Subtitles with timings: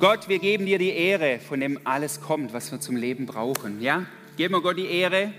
[0.00, 3.82] Gott, wir geben dir die Ehre, von dem alles kommt, was wir zum Leben brauchen.
[3.82, 4.06] Ja?
[4.38, 5.34] Geben wir Gott die Ehre.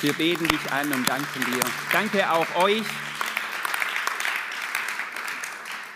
[0.00, 1.60] Wir beten dich an und danken dir.
[1.92, 2.84] Danke auch euch.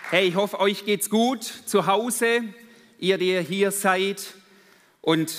[0.09, 2.41] Hey, ich hoffe, euch geht's gut zu Hause,
[2.99, 4.33] ihr, die hier seid.
[4.99, 5.33] Und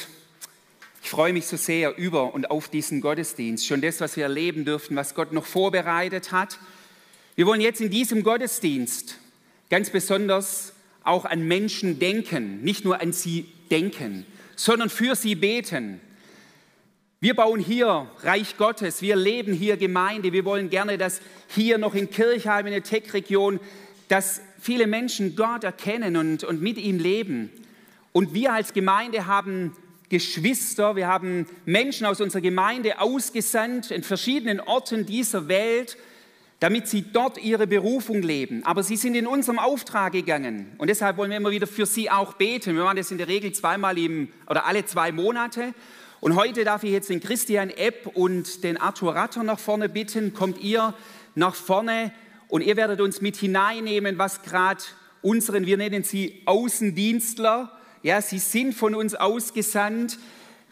[1.02, 3.66] ich freue mich so sehr über und auf diesen Gottesdienst.
[3.66, 6.58] Schon das, was wir erleben dürfen, was Gott noch vorbereitet hat.
[7.36, 9.18] Wir wollen jetzt in diesem Gottesdienst
[9.68, 10.73] ganz besonders
[11.04, 16.00] auch an Menschen denken, nicht nur an sie denken, sondern für sie beten.
[17.20, 21.94] Wir bauen hier Reich Gottes, wir leben hier Gemeinde, wir wollen gerne, dass hier noch
[21.94, 23.60] in Kirchheim, in der Tech-Region,
[24.08, 27.50] dass viele Menschen Gott erkennen und, und mit ihm leben.
[28.12, 29.74] Und wir als Gemeinde haben
[30.10, 35.96] Geschwister, wir haben Menschen aus unserer Gemeinde ausgesandt in verschiedenen Orten dieser Welt,
[36.64, 38.64] damit sie dort ihre Berufung leben.
[38.64, 42.10] Aber sie sind in unserem Auftrag gegangen und deshalb wollen wir immer wieder für sie
[42.10, 42.74] auch beten.
[42.74, 45.74] Wir machen das in der Regel zweimal im oder alle zwei Monate.
[46.20, 50.32] Und heute darf ich jetzt den Christian Epp und den Arthur Ratter nach vorne bitten.
[50.32, 50.94] Kommt ihr
[51.34, 52.12] nach vorne
[52.48, 54.82] und ihr werdet uns mit hineinnehmen, was gerade
[55.20, 60.18] unseren, wir nennen sie Außendienstler, ja, sie sind von uns ausgesandt,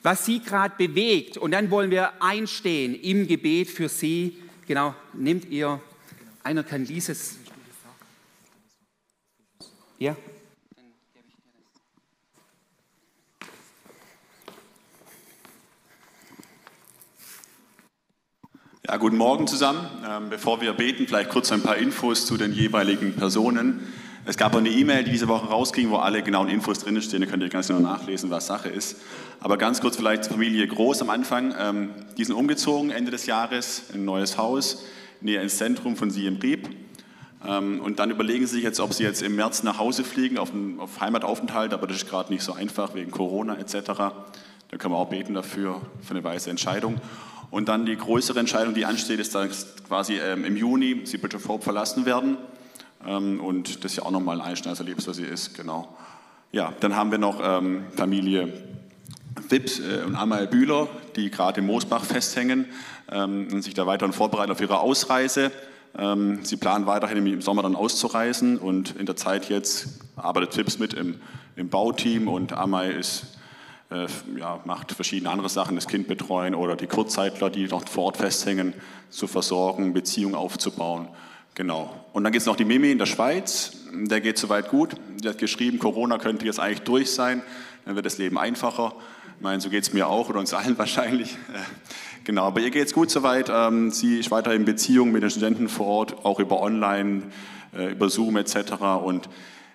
[0.02, 1.36] was sie gerade bewegt.
[1.36, 5.80] Und dann wollen wir einstehen im Gebet für sie Genau, nehmt ihr,
[6.44, 7.36] einer kann dieses.
[9.98, 10.16] Ja?
[18.86, 19.84] Ja, guten Morgen zusammen.
[20.06, 23.92] Ähm, bevor wir beten, vielleicht kurz ein paar Infos zu den jeweiligen Personen.
[24.24, 27.22] Es gab eine E-Mail, die diese Woche rausging, wo alle genauen Infos drinstehen.
[27.22, 28.98] Da könnt ihr ganz genau nachlesen, was Sache ist.
[29.40, 31.52] Aber ganz kurz vielleicht zur Familie Groß am Anfang.
[31.58, 34.84] Ähm, die sind umgezogen Ende des Jahres in ein neues Haus,
[35.20, 36.68] näher ins Zentrum von Siem Reap.
[37.44, 40.38] Ähm, und dann überlegen sie sich jetzt, ob sie jetzt im März nach Hause fliegen,
[40.38, 41.74] auf, einen, auf Heimataufenthalt.
[41.74, 43.74] Aber das ist gerade nicht so einfach wegen Corona etc.
[43.86, 44.12] Da
[44.78, 47.00] können wir auch beten dafür, für eine weise Entscheidung.
[47.50, 51.36] Und dann die größere Entscheidung, die ansteht, ist, dass quasi ähm, im Juni sie Bridge
[51.36, 52.36] of verlassen werden.
[53.06, 55.96] Ähm, und das ist ja auch nochmal ein Einschneiderlebnis, was sie ist, genau.
[56.52, 58.52] Ja, dann haben wir noch ähm, Familie
[59.48, 62.66] Wips äh, und Amal Bühler, die gerade im Moosbach festhängen
[63.10, 65.50] ähm, und sich da weiterhin vorbereiten auf ihre Ausreise.
[65.96, 70.78] Ähm, sie planen weiterhin im Sommer dann auszureisen und in der Zeit jetzt arbeitet Wips
[70.78, 71.20] mit im,
[71.56, 73.38] im Bauteam und Amai ist,
[73.90, 74.06] äh,
[74.38, 78.16] ja, macht verschiedene andere Sachen, das Kind betreuen oder die Kurzzeitler, die dort vor Ort
[78.16, 78.72] festhängen,
[79.10, 81.08] zu versorgen, Beziehungen aufzubauen.
[81.54, 81.94] Genau.
[82.12, 83.72] Und dann gibt es noch die Mimi in der Schweiz.
[83.92, 84.96] Der geht soweit gut.
[85.22, 87.42] Die hat geschrieben, Corona könnte jetzt eigentlich durch sein.
[87.84, 88.94] Dann wird das Leben einfacher.
[89.36, 91.36] Ich meine, so geht es mir auch oder uns allen wahrscheinlich.
[92.24, 93.50] Genau, aber ihr geht es gut soweit.
[93.52, 97.24] Ähm, sie ist weiter in Beziehung mit den Studenten vor Ort, auch über Online,
[97.76, 98.72] äh, über Zoom etc.
[99.02, 99.28] Und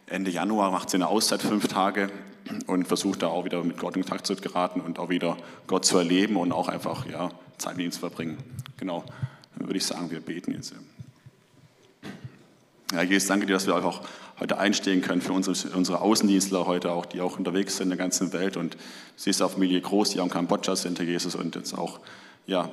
[0.08, 2.10] Ende Januar macht sie eine Auszeit, fünf Tage,
[2.66, 5.86] und versucht da auch wieder mit Gott in Kontakt zu geraten und auch wieder Gott
[5.86, 8.38] zu erleben und auch einfach ja, Zeit mit ihm zu verbringen.
[8.78, 9.04] Genau,
[9.58, 10.74] dann würde ich sagen, wir beten jetzt.
[12.94, 14.02] Ja, Jesus, danke dir, dass wir auch
[14.40, 17.98] heute einstehen können für unsere, unsere Außendienstler heute auch, die auch unterwegs sind in der
[17.98, 18.56] ganzen Welt.
[18.56, 18.80] Und du
[19.18, 22.00] siehst auch Familie Groß, die auch in Kambodscha sind, Herr Jesus, und jetzt auch
[22.46, 22.70] ja,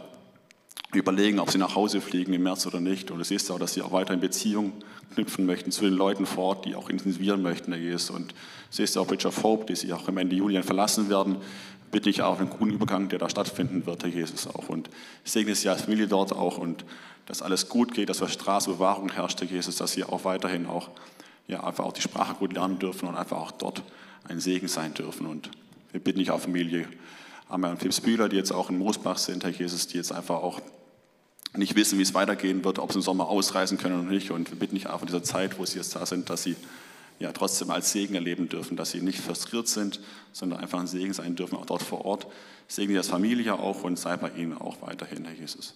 [0.93, 3.11] überlegen, ob sie nach Hause fliegen im März oder nicht.
[3.11, 4.73] Und du siehst auch, dass sie auch weiter in Beziehung
[5.15, 8.11] knüpfen möchten zu den Leuten vor Ort, die auch intensivieren möchten, Herr Jesus.
[8.11, 8.37] Und du
[8.71, 11.39] siehst auch Richard Hope, die sie auch am Ende Juli verlassen werden.
[11.91, 14.69] Bitte ich auch einen guten Übergang, der da stattfinden wird, Herr Jesus auch.
[14.69, 14.91] Und
[15.25, 16.85] segne sie als Familie dort auch und
[17.27, 20.91] dass alles gut geht, dass für Straßenbewahrung herrscht, Herr Jesus, dass sie auch weiterhin auch,
[21.47, 23.83] ja, einfach auch die Sprache gut lernen dürfen und einfach auch dort
[24.29, 25.27] ein Segen sein dürfen.
[25.27, 25.51] Und
[25.93, 26.89] wir bitten dich auf Familie
[27.49, 30.37] Ammer und Philipp Bühler, die jetzt auch in Moosbach sind, Herr Jesus, die jetzt einfach
[30.37, 30.61] auch
[31.57, 34.31] nicht wissen, wie es weitergehen wird, ob sie im Sommer ausreisen können oder nicht.
[34.31, 36.57] Und wir bitten dich auch in dieser Zeit, wo sie jetzt da sind, dass sie
[37.21, 40.01] ja trotzdem als Segen erleben dürfen, dass sie nicht frustriert sind,
[40.33, 42.27] sondern einfach ein Segen sein dürfen, auch dort vor Ort.
[42.67, 45.75] Segne das Familie auch und sei bei ihnen auch weiterhin, Herr Jesus.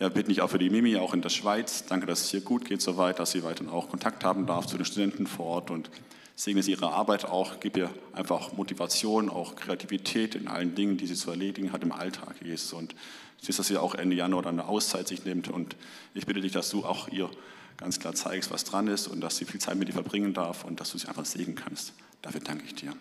[0.00, 1.84] Ja, bitte nicht auch für die Mimi, auch in der Schweiz.
[1.86, 4.78] Danke, dass es hier gut geht soweit, dass sie weiterhin auch Kontakt haben darf zu
[4.78, 5.90] den Studenten vor Ort und
[6.36, 11.06] segne sie ihre Arbeit auch, gib ihr einfach Motivation, auch Kreativität in allen Dingen, die
[11.06, 12.72] sie zu erledigen hat im Alltag, Jesus.
[12.72, 12.94] Und
[13.42, 15.76] siehst, dass sie auch Ende Januar dann eine Auszeit sich nimmt und
[16.14, 17.28] ich bitte dich, dass du auch ihr
[17.76, 20.64] ganz klar zeigst, was dran ist und dass sie viel Zeit mit dir verbringen darf
[20.64, 21.92] und dass du sie einfach segnen kannst.
[22.22, 22.94] Dafür danke ich dir.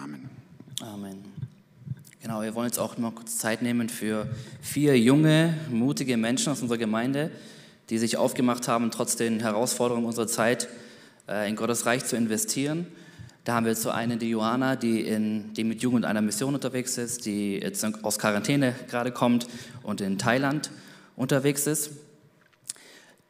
[0.00, 0.30] Amen.
[0.80, 1.24] Amen.
[2.26, 4.26] Genau, wir wollen jetzt auch noch kurz Zeit nehmen für
[4.60, 7.30] vier junge, mutige Menschen aus unserer Gemeinde,
[7.88, 10.66] die sich aufgemacht haben, trotz den Herausforderungen unserer Zeit
[11.28, 12.88] äh, in Gottes Reich zu investieren.
[13.44, 16.52] Da haben wir jetzt so eine, die Johanna, die, in, die mit Jugend einer Mission
[16.52, 19.46] unterwegs ist, die jetzt aus Quarantäne gerade kommt
[19.84, 20.72] und in Thailand
[21.14, 21.92] unterwegs ist.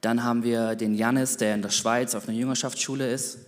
[0.00, 3.40] Dann haben wir den Janis, der in der Schweiz auf einer Jüngerschaftsschule ist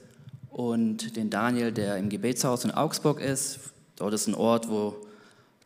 [0.50, 3.60] und den Daniel, der im Gebetshaus in Augsburg ist.
[3.96, 5.07] Dort ist ein Ort, wo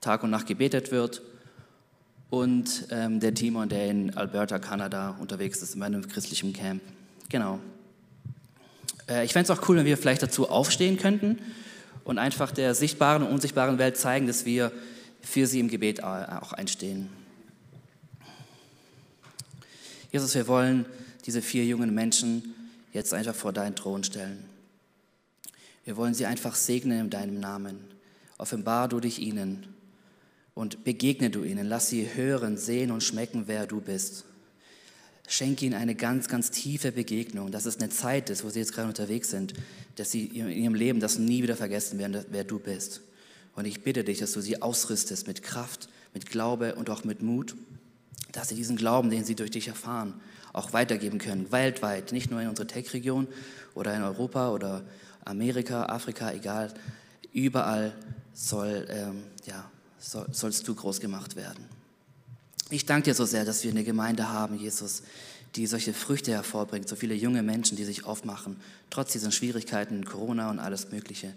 [0.03, 1.23] Tag und Nacht gebetet wird.
[2.29, 6.83] Und ähm, der Timon, der in Alberta, Kanada unterwegs ist, in meinem christlichen Camp.
[7.31, 7.61] Genau.
[9.09, 11.39] Äh, ich fände es auch cool, wenn wir vielleicht dazu aufstehen könnten
[12.05, 14.73] und einfach der sichtbaren und unsichtbaren Welt zeigen, dass wir
[15.21, 17.09] für sie im Gebet auch einstehen.
[20.11, 20.85] Jesus, wir wollen
[21.27, 22.55] diese vier jungen Menschen
[22.93, 24.43] jetzt einfach vor deinen Thron stellen.
[25.85, 27.79] Wir wollen sie einfach segnen in deinem Namen.
[28.37, 29.73] Offenbar du dich ihnen
[30.55, 31.69] und begegne du ihnen.
[31.69, 34.25] Lass sie hören, sehen und schmecken, wer du bist.
[35.27, 38.75] Schenke ihnen eine ganz, ganz tiefe Begegnung, dass es eine Zeit ist, wo sie jetzt
[38.75, 39.55] gerade unterwegs sind,
[39.97, 43.01] dass sie in ihrem Leben das nie wieder vergessen werden, wer du bist.
[43.55, 47.23] Und ich bitte dich, dass du sie ausrüstest mit Kraft, mit Glaube und auch mit
[47.23, 47.55] Mut,
[48.33, 50.21] dass sie diesen Glauben, den sie durch dich erfahren,
[50.53, 53.29] auch weitergeben können, weltweit, nicht nur in unserer Tech-Region
[53.75, 54.85] oder in Europa oder
[55.25, 56.73] Amerika, Afrika, egal,
[57.33, 57.95] überall
[58.35, 59.71] soll, ähm, ja,
[60.03, 61.65] sollst du groß gemacht werden.
[62.71, 65.03] Ich danke dir so sehr, dass wir eine Gemeinde haben, Jesus,
[65.55, 68.57] die solche Früchte hervorbringt, so viele junge Menschen, die sich aufmachen,
[68.91, 71.35] trotz diesen Schwierigkeiten, Corona und alles Mögliche,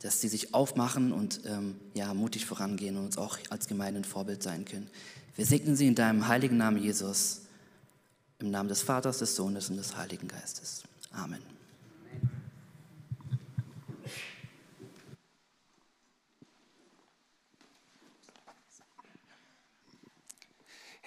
[0.00, 4.04] dass sie sich aufmachen und ähm, ja, mutig vorangehen und uns auch als Gemeinde ein
[4.04, 4.88] Vorbild sein können.
[5.34, 7.42] Wir segnen sie in deinem heiligen Namen, Jesus,
[8.38, 10.82] im Namen des Vaters, des Sohnes und des Heiligen Geistes.
[11.12, 11.57] Amen.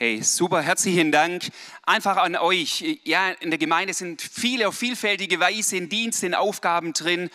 [0.03, 1.49] Hey, super, herzlichen Dank.
[1.85, 2.99] Einfach an euch.
[3.03, 7.29] Ja, in der Gemeinde sind viele auf vielfältige Weise in Dienst, in Aufgaben drin.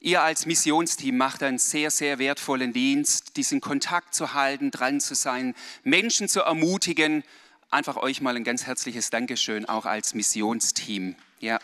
[0.00, 5.14] Ihr als Missionsteam macht einen sehr, sehr wertvollen Dienst, diesen Kontakt zu halten, dran zu
[5.14, 5.54] sein,
[5.84, 7.22] Menschen zu ermutigen.
[7.70, 11.14] Einfach euch mal ein ganz herzliches Dankeschön, auch als Missionsteam.
[11.38, 11.60] Ja.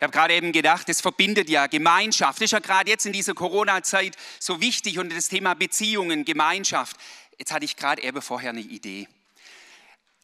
[0.00, 2.38] Ich habe gerade eben gedacht, es verbindet ja Gemeinschaft.
[2.38, 6.96] Das ist ja gerade jetzt in dieser Corona-Zeit so wichtig und das Thema Beziehungen, Gemeinschaft.
[7.36, 9.08] Jetzt hatte ich gerade eben vorher eine Idee.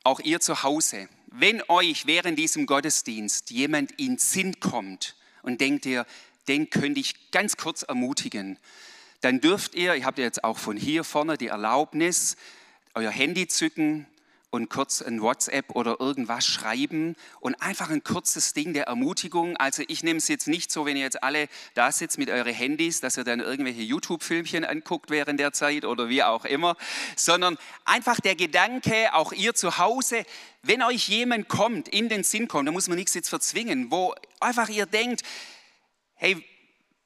[0.02, 5.84] Auch ihr zu Hause, wenn euch während diesem Gottesdienst jemand in Sinn kommt und denkt
[5.84, 6.06] ihr,
[6.48, 8.58] den könnte ich ganz kurz ermutigen,
[9.20, 12.38] dann dürft ihr, ihr habt jetzt auch von hier vorne die Erlaubnis,
[12.94, 14.06] euer Handy zücken,
[14.50, 19.56] und kurz ein WhatsApp oder irgendwas schreiben und einfach ein kurzes Ding der Ermutigung.
[19.56, 22.54] Also ich nehme es jetzt nicht so, wenn ihr jetzt alle da sitzt mit euren
[22.54, 26.76] Handys, dass ihr dann irgendwelche YouTube-Filmchen anguckt während der Zeit oder wie auch immer,
[27.16, 30.24] sondern einfach der Gedanke, auch ihr zu Hause,
[30.62, 34.14] wenn euch jemand kommt, in den Sinn kommt, da muss man nichts jetzt verzwingen, wo
[34.40, 35.22] einfach ihr denkt,
[36.14, 36.44] hey,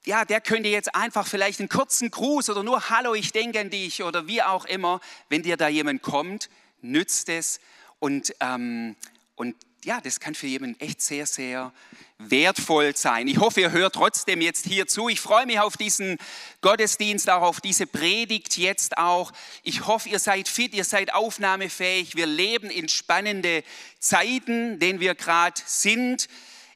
[0.07, 3.71] ja, der könnte jetzt einfach vielleicht einen kurzen Gruß oder nur Hallo, ich denke an
[3.71, 6.49] dich oder wie auch immer, wenn dir da jemand kommt,
[6.83, 7.61] nützt es
[7.99, 8.97] und, ähm,
[9.37, 11.73] und ja, das kann für jemanden echt sehr, sehr
[12.19, 13.29] wertvoll sein.
[13.29, 15.09] Ich hoffe, ihr hört trotzdem jetzt hier zu.
[15.09, 16.19] Ich freue mich auf diesen
[16.61, 19.33] Gottesdienst, auch auf diese Predigt jetzt auch.
[19.63, 22.15] Ich hoffe, ihr seid fit, ihr seid aufnahmefähig.
[22.15, 23.65] Wir leben in spannende
[23.99, 26.29] Zeiten, denen wir gerade sind.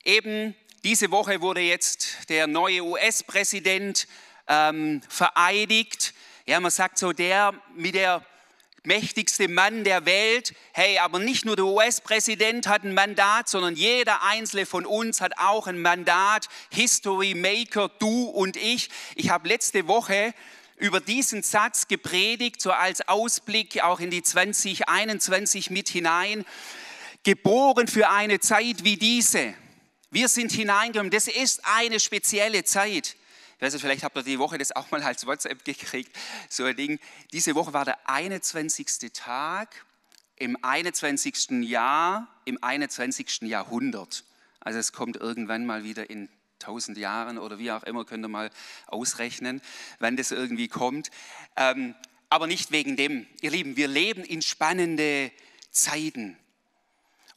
[0.05, 4.07] Eben diese Woche wurde jetzt der neue US-Präsident
[4.49, 6.15] ähm, vereidigt.
[6.47, 8.25] Ja, man sagt so, der mit der
[8.85, 10.55] mächtigste Mann der Welt.
[10.73, 15.33] Hey, aber nicht nur der US-Präsident hat ein Mandat, sondern jeder einzelne von uns hat
[15.39, 16.49] auch ein Mandat.
[16.71, 18.91] History Maker, du und ich.
[19.17, 20.35] Ich habe letzte Woche
[20.77, 26.45] über diesen Satz gepredigt, so als Ausblick auch in die 2021 mit hinein.
[27.23, 29.55] Geboren für eine Zeit wie diese.
[30.11, 31.11] Wir sind hineingekommen.
[31.11, 33.17] Das ist eine spezielle Zeit
[33.65, 36.15] weiß nicht, vielleicht habt ihr die Woche das auch mal als WhatsApp gekriegt,
[36.51, 37.01] so ein Ding.
[37.33, 39.11] Diese Woche war der 21.
[39.13, 39.85] Tag
[40.37, 41.63] im 21.
[41.63, 43.43] Jahr, im 21.
[43.43, 44.25] Jahrhundert.
[44.61, 46.29] Also es kommt irgendwann mal wieder in
[46.61, 48.51] 1000 Jahren oder wie auch immer, könnt ihr mal
[48.87, 49.63] ausrechnen,
[49.99, 51.11] wann das irgendwie kommt.
[51.57, 51.95] Ähm,
[52.29, 53.27] aber nicht wegen dem.
[53.41, 55.31] Ihr Lieben, wir leben in spannende
[55.71, 56.37] Zeiten.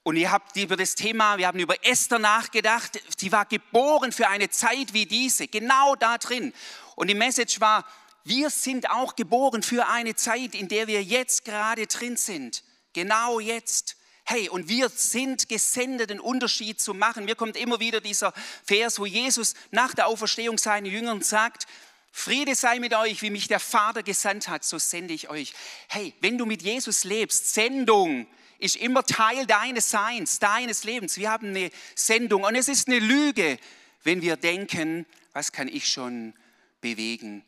[0.08, 4.30] Und ihr habt über das Thema, wir haben über Esther nachgedacht, sie war geboren für
[4.30, 6.54] eine Zeit wie diese, genau da drin.
[6.96, 7.86] Und die Message war,
[8.24, 12.64] wir sind auch geboren für eine Zeit, in der wir jetzt gerade drin sind.
[12.94, 13.98] Genau jetzt.
[14.24, 17.26] Hey, und wir sind gesendet, einen Unterschied zu machen.
[17.26, 18.34] Mir kommt immer wieder dieser
[18.64, 21.68] Vers, wo Jesus nach der Auferstehung seinen Jüngern sagt,
[22.14, 25.54] Friede sei mit euch, wie mich der Vater gesandt hat, so sende ich euch.
[25.90, 28.26] Hey, wenn du mit Jesus lebst, Sendung,
[28.60, 31.18] ist immer Teil deines Seins, deines Lebens.
[31.18, 33.58] Wir haben eine Sendung und es ist eine Lüge,
[34.04, 36.34] wenn wir denken, was kann ich schon
[36.82, 37.44] bewegen.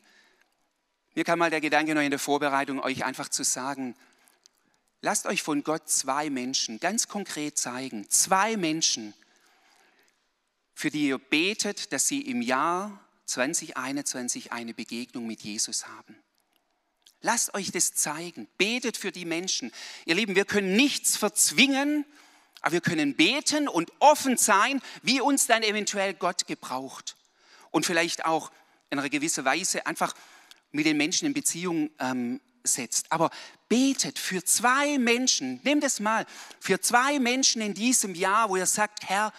[1.15, 3.95] Mir kam mal der Gedanke noch in der Vorbereitung, euch einfach zu sagen,
[5.01, 8.09] lasst euch von Gott zwei Menschen ganz konkret zeigen.
[8.09, 9.13] Zwei Menschen,
[10.73, 16.15] für die ihr betet, dass sie im Jahr 2021 eine Begegnung mit Jesus haben.
[17.21, 18.47] Lasst euch das zeigen.
[18.57, 19.71] Betet für die Menschen.
[20.05, 22.05] Ihr Lieben, wir können nichts verzwingen,
[22.61, 27.15] aber wir können beten und offen sein, wie uns dann eventuell Gott gebraucht.
[27.71, 28.51] Und vielleicht auch
[28.89, 30.15] in einer gewissen Weise einfach
[30.71, 33.11] mit den Menschen in Beziehung ähm, setzt.
[33.11, 33.31] Aber
[33.67, 36.25] betet für zwei Menschen, nehmt es mal,
[36.59, 39.33] für zwei Menschen in diesem Jahr, wo ihr sagt, Herr,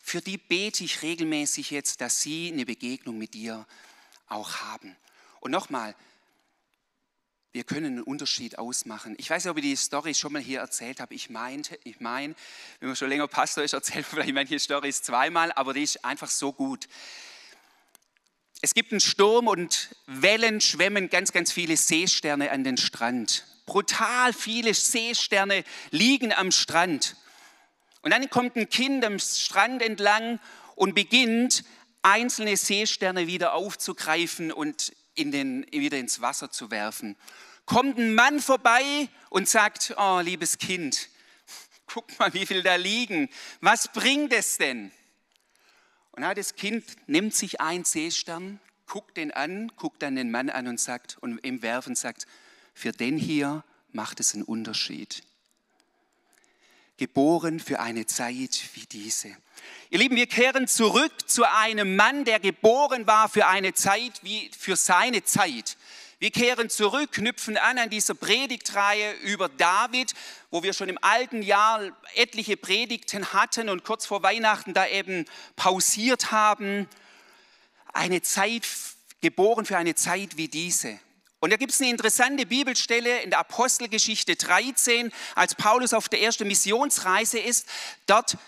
[0.00, 3.66] für die bete ich regelmäßig jetzt, dass sie eine Begegnung mit dir
[4.28, 4.96] auch haben.
[5.40, 5.94] Und nochmal,
[7.56, 9.14] wir können einen Unterschied ausmachen.
[9.16, 11.14] Ich weiß nicht, ob ich die Story schon mal hier erzählt habe.
[11.14, 12.34] Ich meinte, ich meine,
[12.80, 16.04] wenn man schon länger Pastor ist, erzählt man vielleicht manche Storys zweimal, aber die ist
[16.04, 16.86] einfach so gut.
[18.60, 23.46] Es gibt einen Sturm und Wellen schwemmen ganz, ganz viele Seesterne an den Strand.
[23.64, 27.16] Brutal viele Seesterne liegen am Strand.
[28.02, 30.40] Und dann kommt ein Kind am Strand entlang
[30.74, 31.64] und beginnt,
[32.02, 37.16] einzelne Seesterne wieder aufzugreifen und in den, wieder ins Wasser zu werfen.
[37.66, 41.08] Kommt ein Mann vorbei und sagt, oh liebes Kind,
[41.86, 43.28] guck mal, wie viel da liegen.
[43.60, 44.92] Was bringt es denn?
[46.12, 50.68] Und das Kind nimmt sich einen Seestern, guckt den an, guckt dann den Mann an
[50.68, 52.26] und sagt, und im Werfen sagt,
[52.72, 55.22] für den hier macht es einen Unterschied
[56.96, 59.36] geboren für eine Zeit wie diese.
[59.90, 64.50] Ihr Lieben, wir kehren zurück zu einem Mann, der geboren war für eine Zeit wie
[64.58, 65.76] für seine Zeit.
[66.18, 70.14] Wir kehren zurück, knüpfen an an dieser Predigtreihe über David,
[70.50, 75.26] wo wir schon im alten Jahr etliche Predigten hatten und kurz vor Weihnachten da eben
[75.56, 76.88] pausiert haben.
[77.92, 78.66] Eine Zeit,
[79.20, 80.98] geboren für eine Zeit wie diese.
[81.40, 86.22] Und da gibt es eine interessante Bibelstelle in der Apostelgeschichte 13, als Paulus auf der
[86.22, 87.68] ersten Missionsreise ist.
[88.06, 88.38] Dort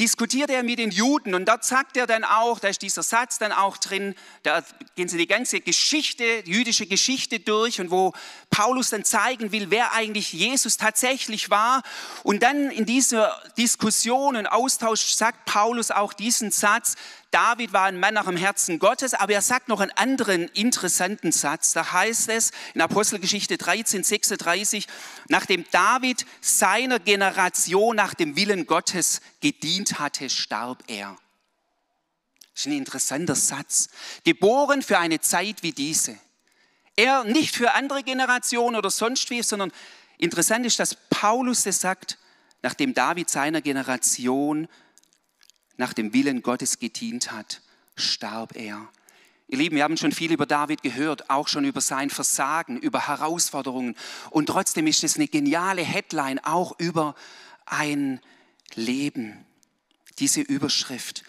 [0.00, 3.38] diskutiert er mit den Juden und dort sagt er dann auch, da ist dieser Satz
[3.38, 4.62] dann auch drin, da
[4.94, 8.12] gehen sie die ganze Geschichte, die jüdische Geschichte durch und wo
[8.50, 11.82] Paulus dann zeigen will, wer eigentlich Jesus tatsächlich war.
[12.22, 16.94] Und dann in dieser Diskussion und Austausch sagt Paulus auch diesen Satz,
[17.30, 21.30] David war ein Mann nach dem Herzen Gottes, aber er sagt noch einen anderen interessanten
[21.30, 21.74] Satz.
[21.74, 24.86] Da heißt es in Apostelgeschichte 13, 36,
[25.28, 31.18] nachdem David seiner Generation nach dem Willen Gottes gedient hatte, starb er.
[32.54, 33.88] Das ist ein interessanter Satz.
[34.24, 36.18] Geboren für eine Zeit wie diese.
[36.96, 39.70] Er nicht für andere Generationen oder sonst wie, sondern
[40.16, 42.18] interessant ist, dass Paulus das sagt,
[42.62, 44.66] nachdem David seiner Generation
[45.78, 47.62] nach dem Willen Gottes gedient hat,
[47.96, 48.88] starb er.
[49.50, 53.08] Ihr Lieben, wir haben schon viel über David gehört, auch schon über sein Versagen, über
[53.08, 53.96] Herausforderungen.
[54.28, 57.14] Und trotzdem ist es eine geniale Headline auch über
[57.64, 58.20] ein
[58.74, 59.46] Leben,
[60.18, 61.22] diese Überschrift.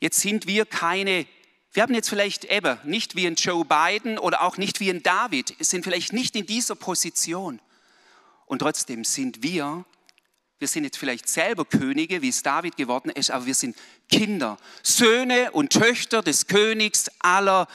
[0.00, 1.26] Jetzt sind wir keine,
[1.72, 5.02] wir haben jetzt vielleicht eben nicht wie ein Joe Biden oder auch nicht wie ein
[5.02, 7.60] David, sind vielleicht nicht in dieser Position.
[8.44, 9.86] Und trotzdem sind wir
[10.58, 13.76] wir sind jetzt vielleicht selber Könige, wie es David geworden ist, aber wir sind
[14.10, 17.68] Kinder, Söhne und Töchter des Königs aller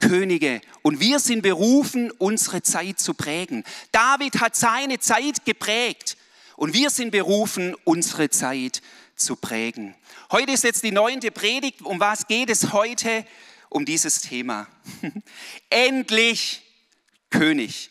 [0.00, 0.62] Könige.
[0.82, 3.64] Und wir sind berufen, unsere Zeit zu prägen.
[3.92, 6.16] David hat seine Zeit geprägt
[6.56, 8.80] und wir sind berufen, unsere Zeit
[9.16, 9.94] zu prägen.
[10.32, 11.82] Heute ist jetzt die neunte Predigt.
[11.82, 13.26] Um was geht es heute?
[13.68, 14.66] Um dieses Thema.
[15.70, 16.62] Endlich
[17.28, 17.90] König.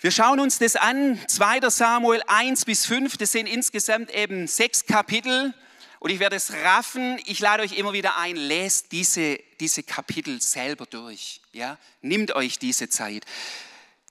[0.00, 1.70] Wir schauen uns das an, 2.
[1.70, 5.52] Samuel 1 bis 5, das sind insgesamt eben sechs Kapitel
[5.98, 7.20] und ich werde es raffen.
[7.24, 11.40] Ich lade euch immer wieder ein, lest diese, diese Kapitel selber durch.
[11.50, 11.78] Ja?
[12.00, 13.24] Nimmt euch diese Zeit.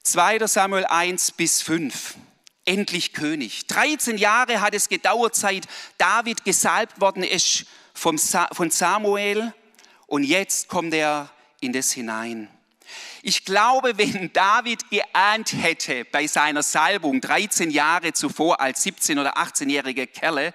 [0.03, 0.45] 2.
[0.47, 2.15] Samuel 1 bis 5.
[2.65, 3.67] Endlich König.
[3.67, 7.63] 13 Jahre hat es gedauert, seit David gesalbt worden ist
[7.93, 9.53] von Samuel
[10.05, 12.49] und jetzt kommt er in das hinein.
[13.21, 19.37] Ich glaube, wenn David geahnt hätte bei seiner Salbung 13 Jahre zuvor als 17- oder
[19.37, 20.53] 18-jähriger Kerle,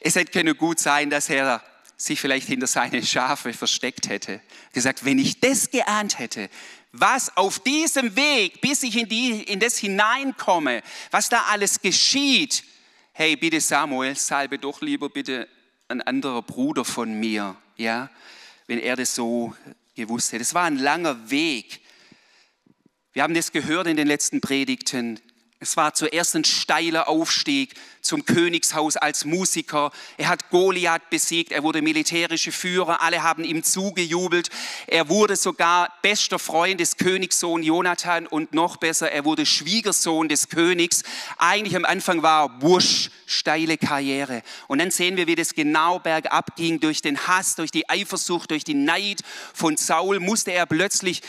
[0.00, 1.62] es hätte können gut sein, dass er
[1.96, 4.40] sich vielleicht hinter seine Schafe versteckt hätte.
[4.72, 6.48] Gesagt, wenn ich das geahnt hätte,
[6.92, 12.64] was auf diesem Weg, bis ich in, die, in das hineinkomme, was da alles geschieht,
[13.12, 15.48] hey, bitte Samuel, salbe doch lieber bitte
[15.88, 18.10] ein anderer Bruder von mir, ja,
[18.66, 19.54] wenn er das so
[19.96, 20.42] gewusst hätte.
[20.42, 21.80] Es war ein langer Weg.
[23.12, 25.18] Wir haben das gehört in den letzten Predigten.
[25.60, 29.90] Es war zuerst ein steiler Aufstieg zum Königshaus als Musiker.
[30.16, 34.50] Er hat Goliath besiegt, er wurde militärische Führer, alle haben ihm zugejubelt.
[34.86, 40.48] Er wurde sogar bester Freund des Königssohn Jonathan und noch besser, er wurde Schwiegersohn des
[40.48, 41.02] Königs.
[41.38, 44.42] Eigentlich am Anfang war wusch, steile Karriere.
[44.68, 48.52] Und dann sehen wir, wie das genau bergab ging durch den Hass, durch die Eifersucht,
[48.52, 49.22] durch die Neid
[49.54, 51.22] von Saul musste er plötzlich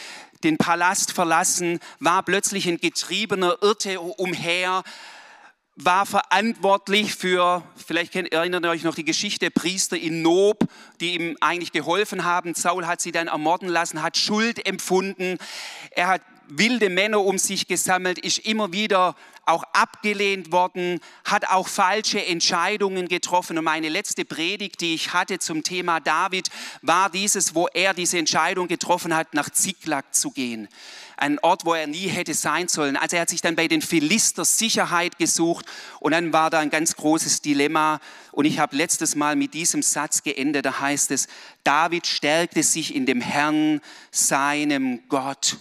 [0.44, 4.84] den Palast verlassen, war plötzlich ein Getriebener, irrte umher,
[5.76, 10.66] war verantwortlich für, vielleicht erinnert ihr euch noch die Geschichte, Priester in Nob,
[11.00, 12.54] die ihm eigentlich geholfen haben.
[12.54, 15.38] Saul hat sie dann ermorden lassen, hat Schuld empfunden.
[15.92, 19.16] Er hat wilde Männer um sich gesammelt, ist immer wieder
[19.50, 23.58] auch abgelehnt worden, hat auch falsche Entscheidungen getroffen.
[23.58, 26.50] Und meine letzte Predigt, die ich hatte zum Thema David,
[26.82, 30.68] war dieses, wo er diese Entscheidung getroffen hat, nach Ziklag zu gehen.
[31.18, 32.96] Ein Ort, wo er nie hätte sein sollen.
[32.96, 35.66] Also er hat sich dann bei den Philister Sicherheit gesucht
[36.00, 38.00] und dann war da ein ganz großes Dilemma.
[38.32, 41.28] Und ich habe letztes Mal mit diesem Satz geendet, da heißt es,
[41.66, 45.58] David stärkte sich in dem Herrn, seinem Gott.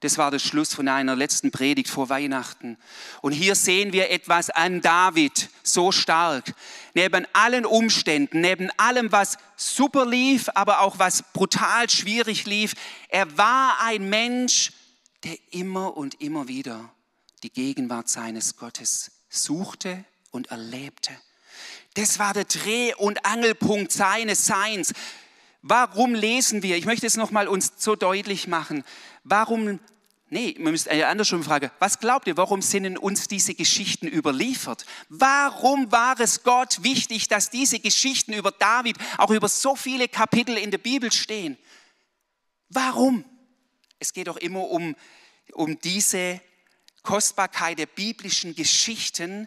[0.00, 2.76] Das war der Schluss von einer letzten Predigt vor Weihnachten.
[3.20, 6.54] Und hier sehen wir etwas an David so stark.
[6.94, 12.74] Neben allen Umständen, neben allem, was super lief, aber auch was brutal schwierig lief,
[13.08, 14.72] er war ein Mensch,
[15.24, 16.90] der immer und immer wieder
[17.42, 21.12] die Gegenwart seines Gottes suchte und erlebte.
[21.94, 24.92] Das war der Dreh- und Angelpunkt seines Seins.
[25.62, 26.76] Warum lesen wir?
[26.76, 28.84] Ich möchte es nochmal uns so deutlich machen.
[29.30, 29.78] Warum,
[30.30, 31.70] nee, man müsste eine andere Frage.
[31.80, 34.86] Was glaubt ihr, warum sind uns diese Geschichten überliefert?
[35.10, 40.56] Warum war es Gott wichtig, dass diese Geschichten über David auch über so viele Kapitel
[40.56, 41.58] in der Bibel stehen?
[42.70, 43.22] Warum?
[43.98, 44.96] Es geht doch immer um,
[45.52, 46.40] um diese
[47.02, 49.46] Kostbarkeit der biblischen Geschichten,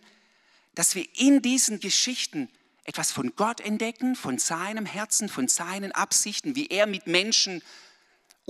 [0.76, 2.50] dass wir in diesen Geschichten
[2.84, 7.64] etwas von Gott entdecken, von seinem Herzen, von seinen Absichten, wie er mit Menschen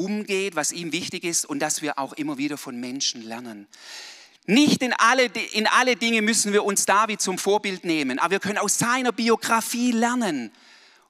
[0.02, 3.68] umgeht, was ihm wichtig ist und dass wir auch immer wieder von Menschen lernen.
[4.48, 8.40] Nicht in alle, in alle Dinge müssen wir uns David zum Vorbild nehmen, aber wir
[8.40, 10.52] können aus seiner Biografie lernen,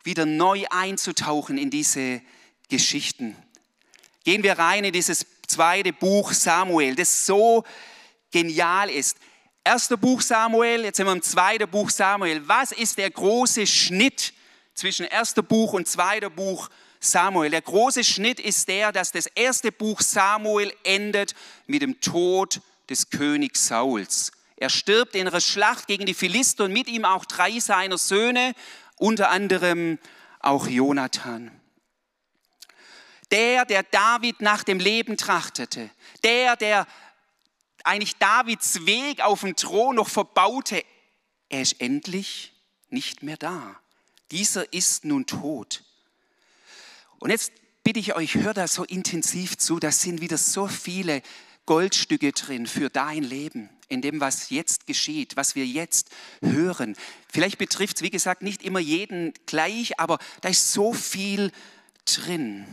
[0.03, 2.21] wieder neu einzutauchen in diese
[2.69, 3.35] Geschichten.
[4.23, 7.63] Gehen wir rein in dieses zweite Buch Samuel, das so
[8.31, 9.17] genial ist.
[9.63, 12.47] Erster Buch Samuel, jetzt sind wir im zweiten Buch Samuel.
[12.47, 14.33] Was ist der große Schnitt
[14.73, 16.81] zwischen erster Buch und zweiter Buch Samuel?
[17.01, 17.49] Samuel.
[17.49, 21.33] Der große Schnitt ist der, dass das erste Buch Samuel endet
[21.67, 24.31] mit dem Tod des Königs Sauls.
[24.55, 28.53] Er stirbt in einer Schlacht gegen die Philister und mit ihm auch drei seiner Söhne,
[28.97, 29.97] unter anderem
[30.39, 31.51] auch Jonathan.
[33.31, 35.89] Der, der David nach dem Leben trachtete,
[36.23, 36.85] der, der
[37.83, 40.83] eigentlich Davids Weg auf den Thron noch verbaute,
[41.49, 42.53] er ist endlich
[42.89, 43.79] nicht mehr da.
[44.29, 45.83] Dieser ist nun tot.
[47.21, 47.53] Und jetzt
[47.83, 51.21] bitte ich euch, hört da so intensiv zu, da sind wieder so viele
[51.67, 56.09] Goldstücke drin für dein Leben, in dem, was jetzt geschieht, was wir jetzt
[56.41, 56.95] hören.
[57.31, 61.51] Vielleicht betrifft es, wie gesagt, nicht immer jeden gleich, aber da ist so viel
[62.05, 62.65] drin.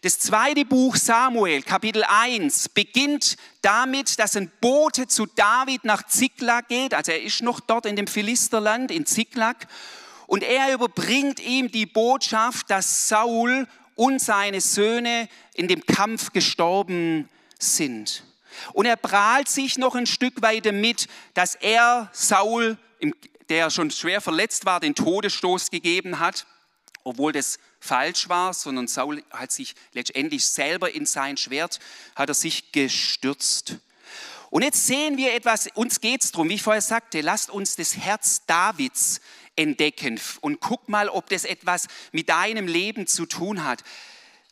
[0.00, 6.68] Das zweite Buch Samuel, Kapitel 1, beginnt damit, dass ein Bote zu David nach Ziklag
[6.68, 6.94] geht.
[6.94, 9.68] Also er ist noch dort in dem Philisterland, in Ziklag.
[10.34, 17.28] Und er überbringt ihm die Botschaft, dass Saul und seine Söhne in dem Kampf gestorben
[17.60, 18.24] sind.
[18.72, 22.78] Und er prahlt sich noch ein Stück weit damit, dass er Saul,
[23.48, 26.46] der schon schwer verletzt war, den Todesstoß gegeben hat,
[27.04, 31.78] obwohl das falsch war, sondern Saul hat sich letztendlich selber in sein Schwert,
[32.16, 33.76] hat er sich gestürzt.
[34.50, 37.76] Und jetzt sehen wir etwas, uns geht es darum, wie ich vorher sagte, lasst uns
[37.76, 39.20] das Herz Davids
[39.56, 43.82] entdecken und guck mal, ob das etwas mit deinem Leben zu tun hat.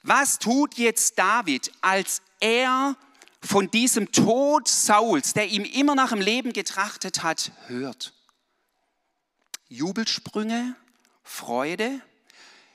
[0.03, 2.97] Was tut jetzt David, als er
[3.41, 8.13] von diesem Tod Sauls, der ihm immer nach dem Leben getrachtet hat, hört?
[9.69, 10.77] Jubelsprünge,
[11.23, 12.01] Freude.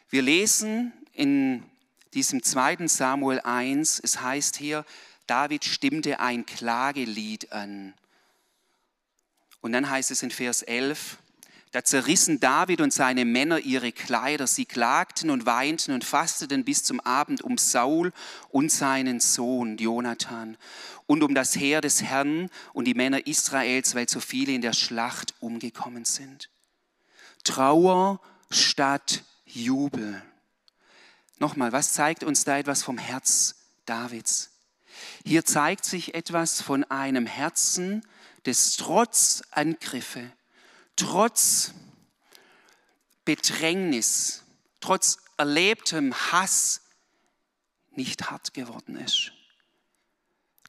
[0.09, 1.63] Wir lesen in
[2.13, 4.85] diesem zweiten Samuel 1, es heißt hier,
[5.27, 7.93] David stimmte ein Klagelied an.
[9.59, 11.17] Und dann heißt es in Vers 11,
[11.71, 14.47] da zerrissen David und seine Männer ihre Kleider.
[14.47, 18.13] Sie klagten und weinten und fasteten bis zum Abend um Saul
[18.49, 20.57] und seinen Sohn Jonathan
[21.07, 24.73] und um das Heer des Herrn und die Männer Israels, weil so viele in der
[24.73, 26.49] Schlacht umgekommen sind.
[27.43, 30.21] Trauer statt Jubel.
[31.39, 34.51] Nochmal, was zeigt uns da etwas vom Herz Davids?
[35.23, 38.03] Hier zeigt sich etwas von einem Herzen,
[38.43, 40.31] das trotz Angriffe,
[40.97, 41.73] trotz
[43.23, 44.43] Bedrängnis,
[44.81, 46.81] trotz erlebtem Hass
[47.91, 49.31] nicht hart geworden ist.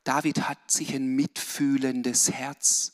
[0.04, 2.92] David hat sich ein mitfühlendes Herz.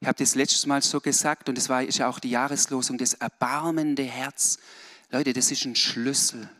[0.00, 2.98] Ich habe das letztes Mal so gesagt und es war ist ja auch die Jahreslosung,
[2.98, 4.58] das erbarmende Herz.
[5.10, 6.50] Leute, das ist ein Schlüssel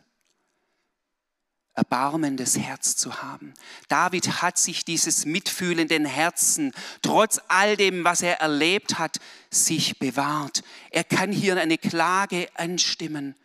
[1.77, 3.55] erbarmendes Herz zu haben.
[3.89, 9.19] David hat sich dieses mitfühlenden Herzen, trotz all dem, was er erlebt hat,
[9.51, 10.63] sich bewahrt.
[10.91, 13.37] Er kann hier eine Klage anstimmen.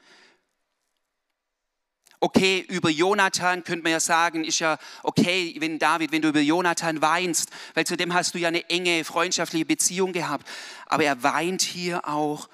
[2.24, 6.40] Okay, über Jonathan könnte man ja sagen, ist ja okay, wenn David, wenn du über
[6.40, 10.48] Jonathan weinst, weil zu dem hast du ja eine enge freundschaftliche Beziehung gehabt.
[10.86, 12.48] Aber er weint hier auch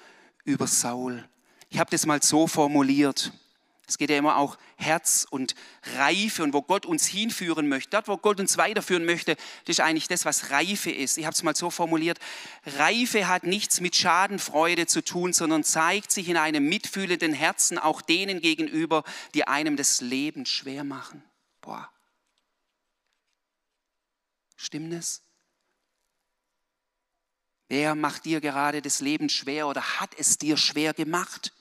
[0.44, 1.28] über Saul.
[1.68, 3.30] Ich habe das mal so formuliert.
[3.88, 5.54] Es geht ja immer auch Herz und
[5.96, 7.90] Reife und wo Gott uns hinführen möchte.
[7.90, 11.16] Dort, wo Gott uns weiterführen möchte, das ist eigentlich das, was Reife ist.
[11.16, 12.18] Ich habe es mal so formuliert.
[12.66, 18.02] Reife hat nichts mit Schadenfreude zu tun, sondern zeigt sich in einem mitfühlenden Herzen auch
[18.02, 21.24] denen gegenüber, die einem das Leben schwer machen.
[21.62, 21.90] Boah.
[24.54, 25.22] Stimmt es?
[27.68, 31.52] Wer macht dir gerade das Leben schwer oder hat es dir schwer gemacht?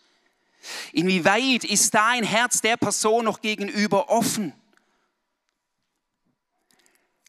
[0.91, 4.53] Inwieweit ist dein Herz der Person noch gegenüber offen?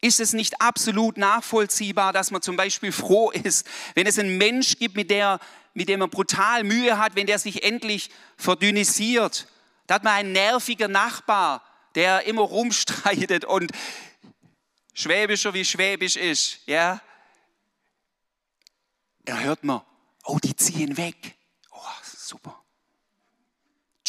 [0.01, 4.77] Ist es nicht absolut nachvollziehbar, dass man zum Beispiel froh ist, wenn es einen Mensch
[4.77, 5.39] gibt, mit, der,
[5.73, 9.47] mit dem man brutal Mühe hat, wenn der sich endlich verdünnisiert?
[9.87, 11.63] Da hat man einen nervigen Nachbar,
[11.95, 13.71] der immer rumstreitet und
[14.93, 16.59] schwäbischer wie schwäbisch ist.
[16.65, 17.01] Ja?
[19.25, 19.81] Da hört man,
[20.23, 21.35] oh, die ziehen weg.
[21.71, 22.63] Oh, super.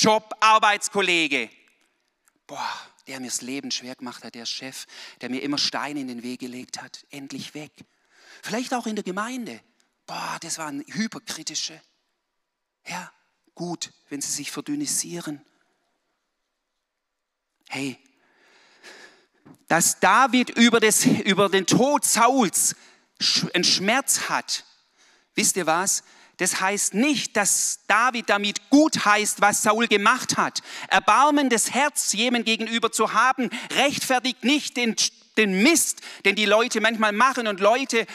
[0.01, 1.51] Job, Arbeitskollege.
[2.47, 2.73] Boah,
[3.07, 4.87] der mir das Leben schwer gemacht hat, der Chef,
[5.21, 7.73] der mir immer Steine in den Weg gelegt hat, endlich weg.
[8.43, 9.61] Vielleicht auch in der Gemeinde.
[10.07, 11.79] Boah, das waren hyperkritische.
[12.87, 13.13] Ja,
[13.55, 15.45] gut, wenn sie sich verdünnisieren.
[17.69, 17.99] Hey,
[19.69, 22.75] dass David über, das, über den Tod Sauls
[23.53, 24.65] einen Schmerz hat,
[25.35, 26.03] wisst ihr was?
[26.41, 30.61] Das heißt nicht, dass David damit gut heißt, was Saul gemacht hat.
[30.89, 34.97] Erbarmendes Herz jemand gegenüber zu haben, rechtfertigt nicht den,
[35.37, 38.07] den Mist, den die Leute manchmal machen und Leute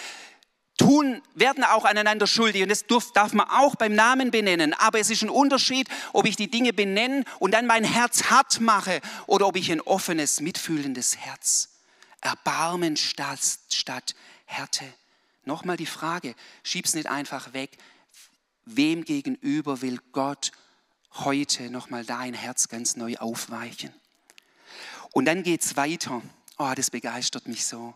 [0.79, 2.83] tun, werden auch aneinander schuldig und das
[3.13, 4.73] darf man auch beim Namen benennen.
[4.73, 8.59] Aber es ist ein Unterschied, ob ich die Dinge benenne und dann mein Herz hart
[8.59, 11.69] mache oder ob ich ein offenes, mitfühlendes Herz.
[12.21, 13.39] Erbarmen statt,
[13.71, 14.85] statt Härte.
[15.43, 16.33] Nochmal die Frage,
[16.63, 17.77] schieb's nicht einfach weg,
[18.65, 20.51] Wem gegenüber will Gott
[21.13, 23.93] heute nochmal dein Herz ganz neu aufweichen?
[25.11, 26.21] Und dann geht es weiter.
[26.57, 27.93] Oh, das begeistert mich so.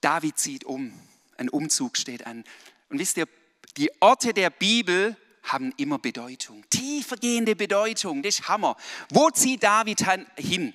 [0.00, 0.92] David zieht um.
[1.36, 2.44] Ein Umzug steht an.
[2.88, 3.28] Und wisst ihr,
[3.76, 6.64] die Orte der Bibel haben immer Bedeutung.
[6.70, 8.22] Tiefergehende Bedeutung.
[8.22, 8.76] Das ist Hammer.
[9.10, 10.04] Wo zieht David
[10.36, 10.74] hin?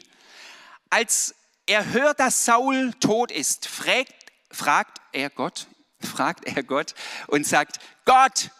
[0.89, 4.13] Als er hört, dass Saul tot ist, fragt,
[4.51, 5.67] fragt er Gott,
[5.99, 6.93] fragt er Gott
[7.27, 8.51] und sagt, Gott,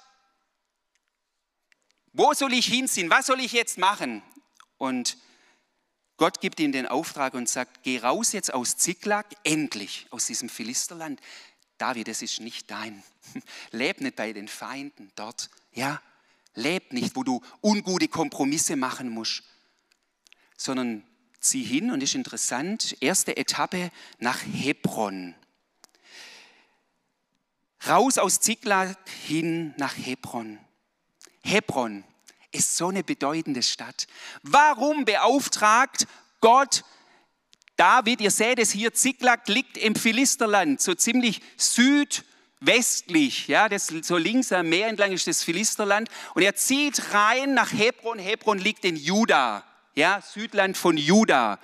[2.16, 3.10] wo soll ich hinziehen?
[3.10, 4.24] Was soll ich jetzt machen?
[4.78, 5.18] Und
[6.18, 10.48] Gott gibt ihm den Auftrag und sagt, geh raus jetzt aus Ziklag, endlich aus diesem
[10.48, 11.20] Philisterland.
[11.78, 13.04] David, das ist nicht dein.
[13.72, 15.50] Leb nicht bei den Feinden dort.
[15.74, 16.02] Ja,
[16.54, 19.44] leb nicht, wo du ungute Kompromisse machen musst,
[20.56, 21.04] sondern
[21.42, 25.36] zieh hin und ist interessant, erste Etappe nach Hebron.
[27.86, 28.98] Raus aus Ziklag
[29.28, 30.65] hin nach Hebron.
[31.46, 32.04] Hebron
[32.52, 34.08] ist so eine bedeutende Stadt.
[34.44, 36.08] Warum beauftragt
[36.42, 36.84] Gott
[37.78, 44.16] David, ihr seht es hier, Ziklag liegt im Philisterland, so ziemlich südwestlich, ja, das, so
[44.16, 46.10] links am Meer entlang ist das Philisterland.
[46.36, 48.18] Und er zieht rein nach Hebron.
[48.18, 51.60] Hebron liegt in Juda, ja, Südland von Juda,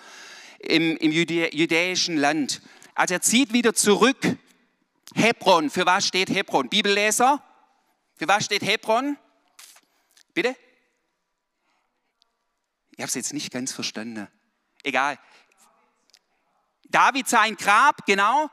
[0.59, 2.61] im, im judäischen Land.
[2.93, 4.37] Also er zieht wieder zurück.
[5.15, 6.67] Hebron, für was steht Hebron?
[6.67, 7.41] Bibelleser?
[8.15, 9.17] Für was steht Hebron?
[10.33, 10.55] Bitte?
[12.91, 14.27] Ich habe es jetzt nicht ganz verstanden.
[14.83, 15.17] Egal.
[16.83, 18.49] David sein Grab, genau.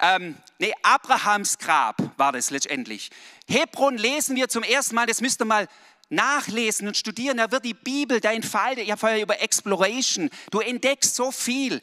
[0.00, 3.10] Ähm, nee, Abrahams Grab war das letztendlich.
[3.48, 5.68] Hebron lesen wir zum ersten Mal, das müsst ihr mal
[6.08, 7.38] nachlesen und studieren.
[7.38, 11.80] Da wird die Bibel, da entfaltet, ich habe vorher über Exploration, du entdeckst so viel.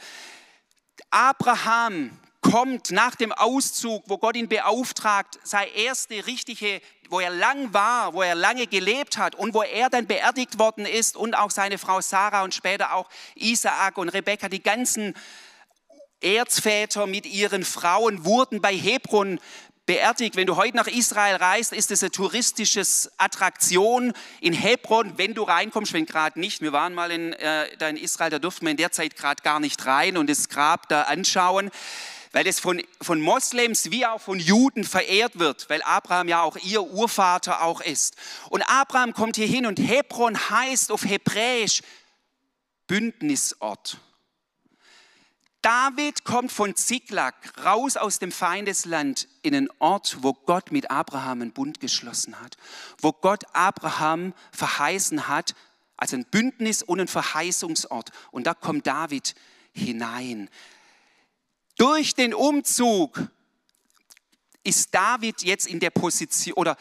[1.10, 6.82] Abraham kommt nach dem Auszug, wo Gott ihn beauftragt, sei erste richtige
[7.14, 10.88] wo er lang war, wo er lange gelebt hat und wo er dann beerdigt worden
[10.88, 15.14] ist und auch seine Frau Sarah und später auch Isaak und Rebekka, die ganzen
[16.22, 19.40] Erzväter mit ihren Frauen wurden bei Hebron
[19.86, 20.36] beerdigt.
[20.36, 22.82] Wenn du heute nach Israel reist, ist es eine touristische
[23.18, 26.62] Attraktion in Hebron, wenn du reinkommst, wenn gerade nicht.
[26.62, 29.44] Wir waren mal in, äh, da in Israel, da durften wir in der Zeit gerade
[29.44, 31.70] gar nicht rein und das Grab da anschauen,
[32.34, 36.58] weil es von, von Moslems wie auch von Juden verehrt wird, weil Abraham ja auch
[36.58, 38.16] ihr Urvater auch ist.
[38.50, 41.82] Und Abraham kommt hier hin und Hebron heißt auf Hebräisch
[42.88, 44.00] Bündnisort.
[45.62, 51.42] David kommt von Ziklag raus aus dem Feindesland in einen Ort, wo Gott mit Abraham
[51.42, 52.58] einen Bund geschlossen hat,
[53.00, 55.56] wo Gott Abraham verheißen hat,
[55.96, 58.12] also ein Bündnis und ein Verheißungsort.
[58.32, 59.36] Und da kommt David
[59.72, 60.50] hinein.
[61.78, 63.28] Durch den Umzug
[64.64, 66.78] ist David jetzt in der Position oder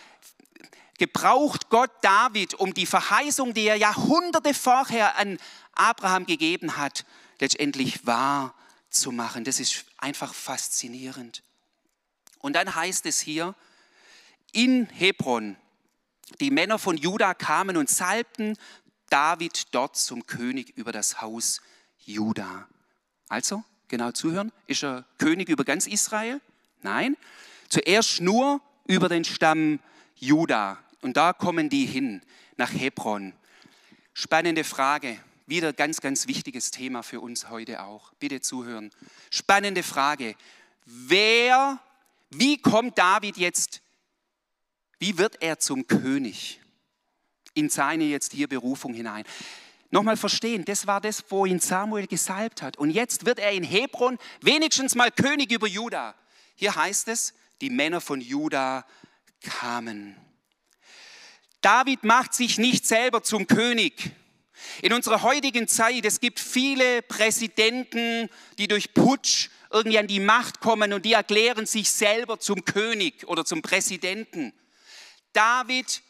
[0.98, 5.38] gebraucht Gott David, um die Verheißung, die er Jahrhunderte vorher an
[5.72, 7.04] Abraham gegeben hat,
[7.40, 8.54] letztendlich wahr
[8.90, 9.44] zu machen.
[9.44, 11.42] Das ist einfach faszinierend.
[12.38, 13.54] Und dann heißt es hier,
[14.52, 15.56] in Hebron,
[16.40, 18.56] die Männer von Juda kamen und salbten
[19.08, 21.62] David dort zum König über das Haus
[21.98, 22.68] Juda.
[23.28, 26.40] Also, genau zuhören, ist er König über ganz Israel?
[26.80, 27.14] Nein,
[27.68, 29.80] zuerst nur über den Stamm
[30.16, 30.78] Juda.
[31.02, 32.22] Und da kommen die hin,
[32.56, 33.34] nach Hebron.
[34.14, 35.18] Spannende Frage.
[35.46, 38.14] Wieder ganz, ganz wichtiges Thema für uns heute auch.
[38.14, 38.90] Bitte zuhören.
[39.30, 40.36] Spannende Frage.
[40.86, 41.78] Wer,
[42.30, 43.82] wie kommt David jetzt,
[45.00, 46.60] wie wird er zum König
[47.52, 49.24] in seine jetzt hier Berufung hinein?
[49.92, 52.78] Nochmal verstehen, das war das, wo ihn Samuel gesalbt hat.
[52.78, 56.14] Und jetzt wird er in Hebron wenigstens mal König über Juda.
[56.56, 58.86] Hier heißt es, die Männer von Juda
[59.42, 60.16] kamen.
[61.60, 64.12] David macht sich nicht selber zum König.
[64.80, 70.60] In unserer heutigen Zeit, es gibt viele Präsidenten, die durch Putsch irgendwie an die Macht
[70.60, 74.54] kommen und die erklären sich selber zum König oder zum Präsidenten.
[75.34, 76.00] David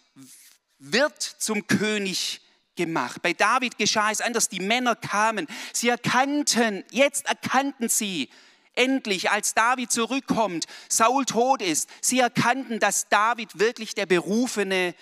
[0.79, 2.43] wird zum König
[2.77, 3.23] gemacht.
[3.23, 4.49] Bei David geschah es anders.
[4.49, 8.31] Die Männer kamen, sie erkannten, jetzt erkannten sie
[8.75, 14.95] endlich, als David zurückkommt, Saul tot ist, sie erkannten, dass David wirklich der berufene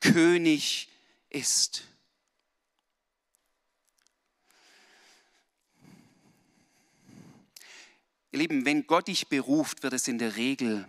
[0.00, 0.88] König
[1.30, 1.84] ist.
[8.32, 10.86] Ihr Lieben, wenn Gott dich beruft, wird es in der Regel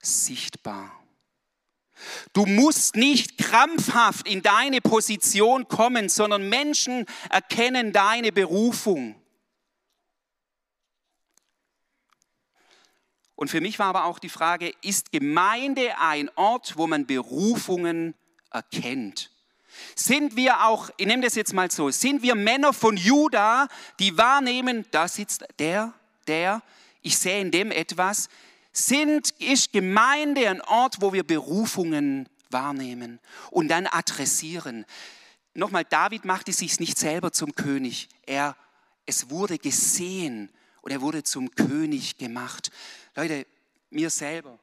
[0.00, 0.99] sichtbar.
[2.32, 9.16] Du musst nicht krampfhaft in deine Position kommen, sondern Menschen erkennen deine Berufung.
[13.40, 18.14] Und für mich war aber auch die Frage, ist Gemeinde ein Ort, wo man Berufungen
[18.50, 19.30] erkennt?
[19.94, 24.18] Sind wir auch, ich nehme das jetzt mal so, sind wir Männer von Juda, die
[24.18, 25.94] wahrnehmen, da sitzt der,
[26.26, 26.60] der,
[27.00, 28.28] ich sehe in dem etwas,
[28.72, 34.84] sind, ist Gemeinde ein Ort, wo wir Berufungen wahrnehmen und dann adressieren.
[35.54, 38.08] Nochmal, David machte sich nicht selber zum König.
[38.26, 38.56] Er,
[39.06, 40.50] es wurde gesehen
[40.82, 42.70] und er wurde zum König gemacht.
[43.16, 43.46] Leute,
[43.90, 44.58] mir selber,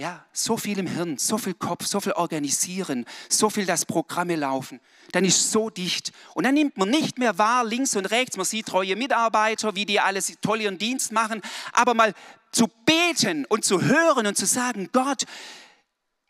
[0.00, 4.34] ja, so viel im Hirn, so viel Kopf, so viel organisieren, so viel, dass Programme
[4.34, 4.80] laufen.
[5.12, 6.12] Dann ist so dicht.
[6.32, 8.38] Und dann nimmt man nicht mehr wahr, links und rechts.
[8.38, 11.42] Man sieht treue Mitarbeiter, wie die alles toll ihren Dienst machen.
[11.72, 12.14] Aber mal
[12.50, 15.24] zu beten und zu hören und zu sagen, Gott,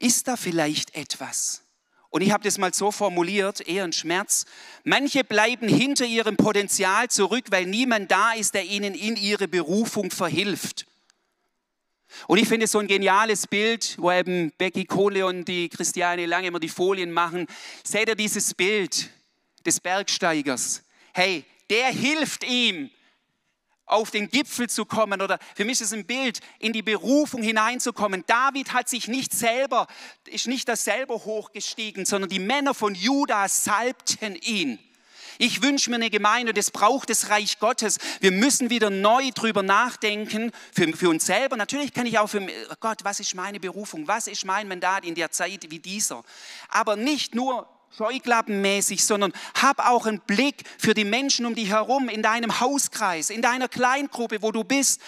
[0.01, 1.63] ist da vielleicht etwas?
[2.09, 4.47] Und ich habe das mal so formuliert, eher ein Schmerz.
[4.83, 10.11] Manche bleiben hinter ihrem Potenzial zurück, weil niemand da ist, der ihnen in ihre Berufung
[10.11, 10.87] verhilft.
[12.27, 16.49] Und ich finde so ein geniales Bild, wo eben Becky Kohle und die Christiane Lange
[16.49, 17.47] immer die Folien machen.
[17.85, 19.11] Seht ihr dieses Bild
[19.65, 20.83] des Bergsteigers?
[21.13, 22.91] Hey, der hilft ihm,
[23.91, 27.43] auf den Gipfel zu kommen oder für mich ist es ein Bild, in die Berufung
[27.43, 28.25] hineinzukommen.
[28.27, 29.87] David hat sich nicht selber,
[30.27, 34.79] ist nicht das selber hochgestiegen, sondern die Männer von Juda salbten ihn.
[35.43, 37.97] Ich wünsche mir eine Gemeinde, das braucht das Reich Gottes.
[38.21, 41.57] Wir müssen wieder neu drüber nachdenken, für, für uns selber.
[41.57, 44.07] Natürlich kann ich auch für oh Gott, was ist meine Berufung?
[44.07, 46.23] Was ist mein Mandat in der Zeit wie dieser?
[46.69, 52.11] Aber nicht nur scheuklappenmäßig, sondern hab auch einen Blick für die Menschen um dich herum,
[52.11, 55.01] in deinem Hauskreis, in deiner Kleingruppe, wo du bist.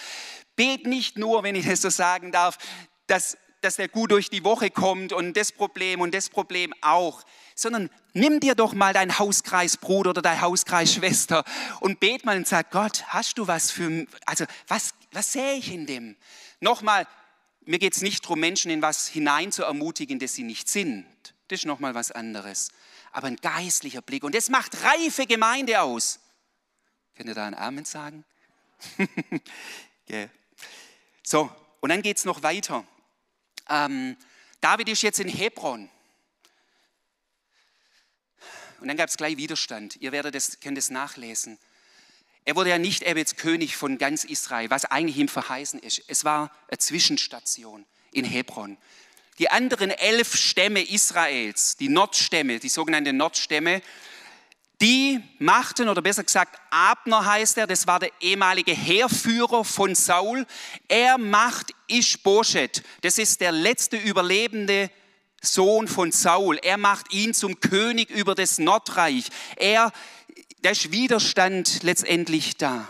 [0.55, 2.57] Bet nicht nur, wenn ich es so sagen darf,
[3.05, 7.23] dass, dass der gut durch die Woche kommt und das Problem und das Problem auch
[7.55, 11.43] sondern nimm dir doch mal deinen Hauskreisbruder oder deine Hauskreisschwester
[11.79, 15.71] und bet mal und sag, Gott, hast du was für, also was, was sehe ich
[15.71, 16.15] in dem?
[16.59, 17.07] Nochmal,
[17.65, 21.05] mir geht es nicht darum, Menschen in was hinein zu ermutigen, das sie nicht sind.
[21.47, 22.71] Das ist nochmal was anderes.
[23.11, 24.23] Aber ein geistlicher Blick.
[24.23, 26.19] Und das macht reife Gemeinde aus.
[27.15, 28.25] Könnt ihr da einen Amen sagen?
[30.09, 30.29] yeah.
[31.21, 31.49] So,
[31.79, 32.85] und dann geht es noch weiter.
[33.69, 34.17] Ähm,
[34.61, 35.89] David ist jetzt in Hebron.
[38.83, 39.95] Und dann gab es gleich Widerstand.
[40.01, 41.57] Ihr werdet das, könnt es nachlesen.
[42.43, 46.03] Er wurde ja nicht jetzt König von ganz Israel, was eigentlich ihm verheißen ist.
[46.07, 48.77] Es war eine Zwischenstation in Hebron.
[49.39, 53.81] Die anderen elf Stämme Israels, die Nordstämme, die sogenannten Nordstämme,
[54.81, 60.45] die machten, oder besser gesagt, Abner heißt er, das war der ehemalige Heerführer von Saul.
[60.89, 64.91] Er macht Ishbosheth, das ist der letzte überlebende
[65.43, 66.57] Sohn von Saul.
[66.63, 69.27] Er macht ihn zum König über das Nordreich.
[69.55, 69.91] Er
[70.63, 72.87] da ist Widerstand letztendlich da.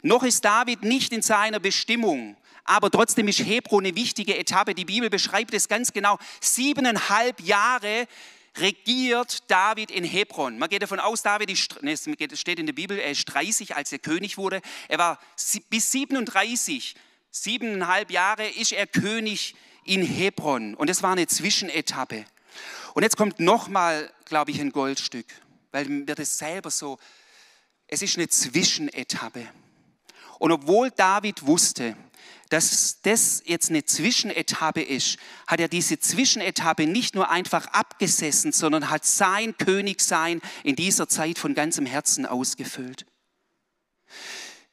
[0.00, 4.74] Noch ist David nicht in seiner Bestimmung, aber trotzdem ist Hebron eine wichtige Etappe.
[4.74, 6.18] Die Bibel beschreibt es ganz genau.
[6.40, 8.08] Siebeneinhalb Jahre
[8.56, 10.58] regiert David in Hebron.
[10.58, 13.92] Man geht davon aus, David ist, es steht in der Bibel, er ist 30, als
[13.92, 14.62] er König wurde.
[14.88, 15.18] Er war
[15.68, 16.94] bis 37,
[17.30, 19.54] siebeneinhalb Jahre ist er König
[19.84, 20.74] in Hebron.
[20.74, 22.24] Und das war eine Zwischenetappe.
[22.94, 25.26] Und jetzt kommt nochmal, glaube ich, ein Goldstück
[25.72, 26.98] weil mir das selber so,
[27.88, 29.48] es ist eine Zwischenetappe.
[30.38, 31.96] Und obwohl David wusste,
[32.50, 35.16] dass das jetzt eine Zwischenetappe ist,
[35.46, 41.38] hat er diese Zwischenetappe nicht nur einfach abgesessen, sondern hat sein Königsein in dieser Zeit
[41.38, 43.06] von ganzem Herzen ausgefüllt.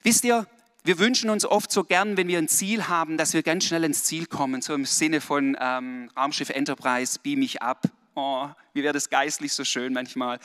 [0.03, 0.45] Wisst ihr,
[0.83, 3.83] wir wünschen uns oft so gern, wenn wir ein Ziel haben, dass wir ganz schnell
[3.83, 7.89] ins Ziel kommen, so im Sinne von ähm, Raumschiff Enterprise, beam mich ab,
[8.21, 10.39] Oh, wie wäre das geistlich so schön manchmal.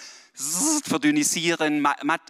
[0.84, 1.84] Verdünnisieren,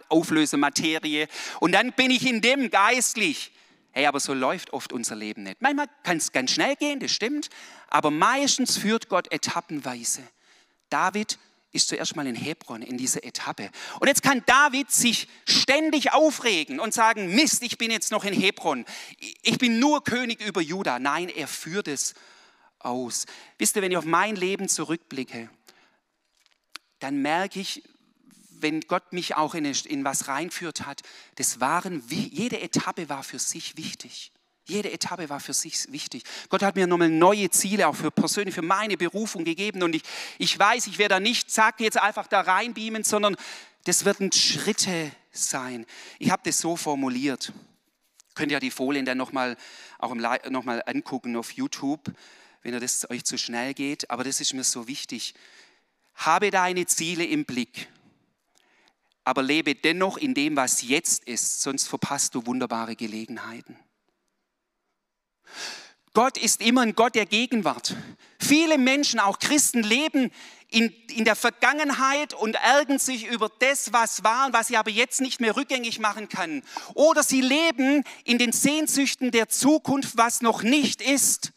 [0.09, 1.27] auflöse Materie.
[1.59, 3.51] Und dann bin ich in dem geistlich.
[3.91, 5.61] Hey, aber so läuft oft unser Leben nicht.
[5.61, 7.49] Manchmal kann es ganz schnell gehen, das stimmt.
[7.89, 10.23] Aber meistens führt Gott etappenweise.
[10.89, 11.37] David
[11.75, 13.69] ist zuerst mal in Hebron in dieser Etappe.
[13.99, 18.33] Und jetzt kann David sich ständig aufregen und sagen, Mist, ich bin jetzt noch in
[18.33, 18.85] Hebron.
[19.43, 20.99] Ich bin nur König über Juda.
[20.99, 22.15] Nein, er führt es
[22.79, 23.25] aus.
[23.57, 25.49] Wisst ihr, wenn ich auf mein Leben zurückblicke,
[26.99, 27.83] dann merke ich,
[28.49, 31.01] wenn Gott mich auch in, in was reinführt hat,
[31.35, 34.31] das waren, jede Etappe war für sich wichtig.
[34.65, 36.23] Jede Etappe war für sich wichtig.
[36.49, 39.83] Gott hat mir nochmal neue Ziele auch für persönlich, für meine Berufung gegeben.
[39.83, 40.03] Und ich,
[40.39, 43.35] ich weiß, ich werde da nicht, zack, jetzt einfach da reinbeamen, sondern
[43.83, 45.85] das werden Schritte sein.
[46.17, 47.53] Ich habe das so formuliert.
[48.33, 49.55] Könnt ihr die Folien dann nochmal
[50.49, 52.11] noch mal angucken auf YouTube
[52.65, 55.35] wenn ihr das euch zu schnell geht, aber das ist mir so wichtig.
[56.15, 57.87] Habe deine Ziele im Blick,
[59.23, 63.77] aber lebe dennoch in dem, was jetzt ist, sonst verpasst du wunderbare Gelegenheiten.
[66.13, 67.95] Gott ist immer ein Gott der Gegenwart.
[68.39, 70.31] Viele Menschen, auch Christen, leben
[70.69, 74.91] in, in der Vergangenheit und ärgern sich über das, was war und was sie aber
[74.91, 76.63] jetzt nicht mehr rückgängig machen kann.
[76.93, 81.51] Oder sie leben in den Sehnsüchten der Zukunft, was noch nicht ist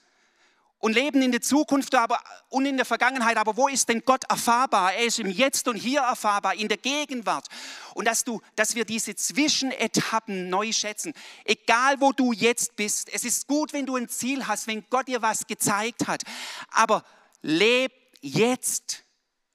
[0.79, 3.37] und leben in der Zukunft aber, und in der Vergangenheit.
[3.37, 4.95] Aber wo ist denn Gott erfahrbar?
[4.95, 7.47] Er ist im Jetzt und hier erfahrbar, in der Gegenwart.
[7.95, 11.14] Und dass, du, dass wir diese Zwischenetappen neu schätzen.
[11.45, 13.12] Egal wo du jetzt bist.
[13.12, 16.23] Es ist gut, wenn du ein Ziel hast, wenn Gott dir was gezeigt hat.
[16.71, 17.05] Aber
[17.43, 19.05] leb jetzt.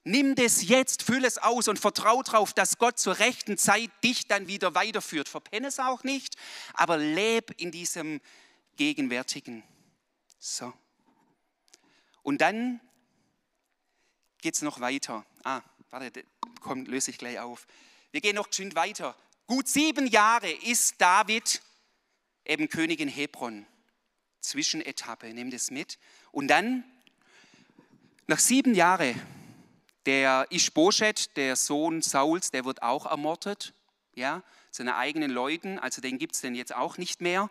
[0.06, 4.28] Nimm das jetzt, füll es aus und vertrau darauf, dass Gott zur rechten Zeit dich
[4.28, 5.30] dann wieder weiterführt.
[5.30, 6.36] Verpenne es auch nicht,
[6.74, 8.20] aber leb in diesem
[8.76, 9.64] Gegenwärtigen.
[10.40, 10.74] So.
[12.24, 12.80] Und dann
[14.42, 15.26] geht es noch weiter.
[15.44, 16.26] Ah, warte,
[16.62, 17.68] komm, löse ich gleich auf.
[18.12, 19.16] Wir gehen noch geschwind weiter.
[19.46, 21.62] Gut sieben Jahre ist David
[22.46, 23.66] eben König in Hebron.
[24.40, 26.00] Zwischenetappe, nehmt es mit.
[26.32, 26.84] Und dann,
[28.28, 29.22] nach sieben Jahren,
[30.06, 33.74] der Ishbosheth, der Sohn Sauls, der wird auch ermordet.
[34.16, 37.50] Ja, seine eigenen Leuten, also den gibt es denn jetzt auch nicht mehr.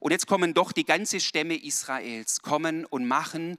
[0.00, 3.58] Und jetzt kommen doch die ganze Stämme Israels, kommen und machen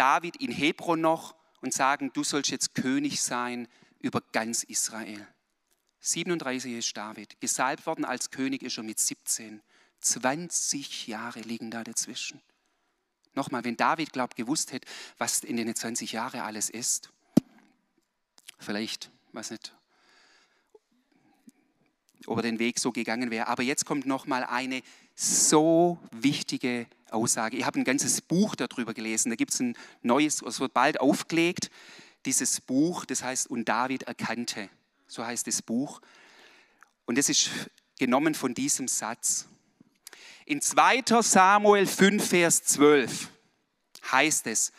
[0.00, 5.28] David in Hebron noch und sagen, du sollst jetzt König sein über ganz Israel.
[5.98, 7.38] 37 ist David.
[7.38, 9.60] Gesalbt worden als König ist er mit 17.
[10.00, 12.40] 20 Jahre liegen da dazwischen.
[13.34, 17.10] Nochmal, wenn David, glaubt, gewusst hätte, was in den 20 Jahren alles ist,
[18.58, 19.76] vielleicht, weiß nicht,
[22.24, 23.48] ob er den Weg so gegangen wäre.
[23.48, 24.80] Aber jetzt kommt nochmal eine
[25.14, 27.56] so wichtige Aussage.
[27.56, 29.30] Ich habe ein ganzes Buch darüber gelesen.
[29.30, 31.70] Da gibt es ein neues, es wird bald aufgelegt.
[32.26, 34.68] Dieses Buch, das heißt Und David erkannte.
[35.06, 36.00] So heißt das Buch.
[37.06, 37.50] Und das ist
[37.98, 39.46] genommen von diesem Satz.
[40.46, 43.28] In 2 Samuel 5, Vers 12
[44.10, 44.72] heißt es,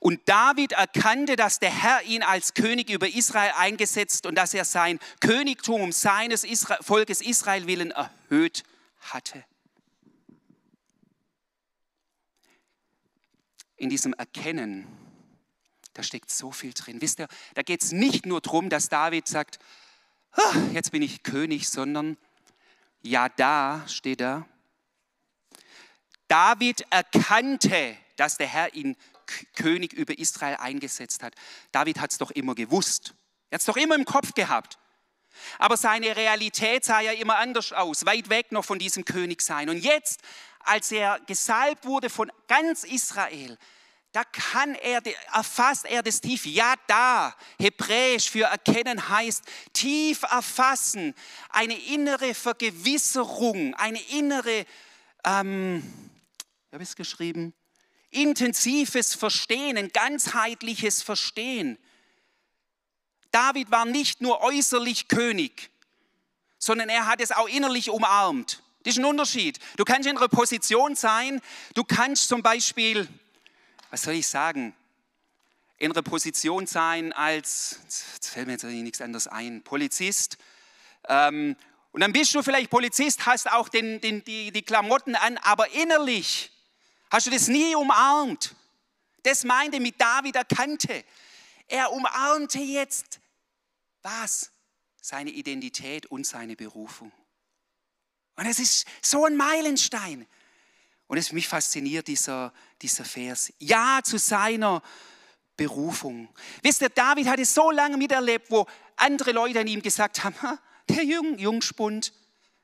[0.00, 4.66] und David erkannte, dass der Herr ihn als König über Israel eingesetzt und dass er
[4.66, 6.44] sein Königtum um seines
[6.82, 8.64] Volkes Israel willen erhöht
[9.00, 9.44] hatte.
[13.84, 14.86] In diesem Erkennen,
[15.92, 17.02] da steckt so viel drin.
[17.02, 19.58] Wisst ihr, da geht es nicht nur darum, dass David sagt,
[20.72, 22.16] jetzt bin ich König, sondern
[23.02, 24.48] ja, da steht er.
[26.28, 28.96] David erkannte, dass der Herr ihn
[29.54, 31.34] König über Israel eingesetzt hat.
[31.70, 33.12] David hat es doch immer gewusst.
[33.50, 34.78] Er hat es doch immer im Kopf gehabt.
[35.58, 39.68] Aber seine Realität sah ja immer anders aus, weit weg noch von diesem König sein.
[39.68, 40.22] Und jetzt,
[40.60, 43.58] als er gesalbt wurde von ganz Israel,
[44.14, 45.02] da kann er,
[45.32, 46.46] erfasst er das tief.
[46.46, 49.42] Ja, da, hebräisch für erkennen heißt
[49.72, 51.16] tief erfassen,
[51.48, 54.66] eine innere Vergewisserung, eine innere,
[55.24, 55.82] ähm,
[56.68, 57.54] ich habe es geschrieben,
[58.10, 61.76] intensives Verstehen, ein ganzheitliches Verstehen.
[63.32, 65.72] David war nicht nur äußerlich König,
[66.60, 68.62] sondern er hat es auch innerlich umarmt.
[68.84, 69.58] Das ist ein Unterschied.
[69.76, 71.40] Du kannst in einer Position sein,
[71.74, 73.08] du kannst zum Beispiel,
[73.94, 74.74] was soll ich sagen,
[75.78, 80.36] in einer Position sein als, jetzt fällt mir jetzt nichts anderes ein, Polizist.
[81.08, 81.54] Ähm,
[81.92, 85.70] und dann bist du vielleicht Polizist, hast auch den, den, die, die Klamotten an, aber
[85.70, 86.50] innerlich
[87.08, 88.56] Hast du das nie umarmt?
[89.22, 91.04] Das meinte mit David erkannte.
[91.68, 93.20] Er umarmte jetzt
[94.02, 94.50] was?
[95.00, 97.12] Seine Identität und seine Berufung.
[98.34, 100.26] Und es ist so ein Meilenstein.
[101.06, 102.52] Und es mich fasziniert dieser,
[102.84, 103.52] dieser Vers.
[103.58, 104.82] Ja zu seiner
[105.56, 106.28] Berufung.
[106.62, 108.66] Wisst ihr, David hatte so lange miterlebt, wo
[108.96, 110.34] andere Leute an ihm gesagt haben,
[110.88, 112.12] der Jung, Jungspund,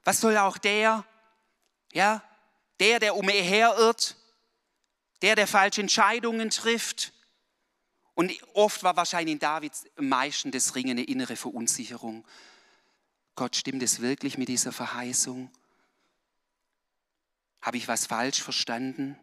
[0.04, 1.04] was soll auch der?
[1.92, 2.22] Ja,
[2.78, 4.16] der, der umherirrt,
[5.22, 7.12] der, der falsche Entscheidungen trifft.
[8.14, 12.26] Und oft war wahrscheinlich in Davids am meisten das Ringen eine innere Verunsicherung.
[13.36, 15.50] Gott, stimmt es wirklich mit dieser Verheißung?
[17.62, 19.18] Habe ich was falsch verstanden?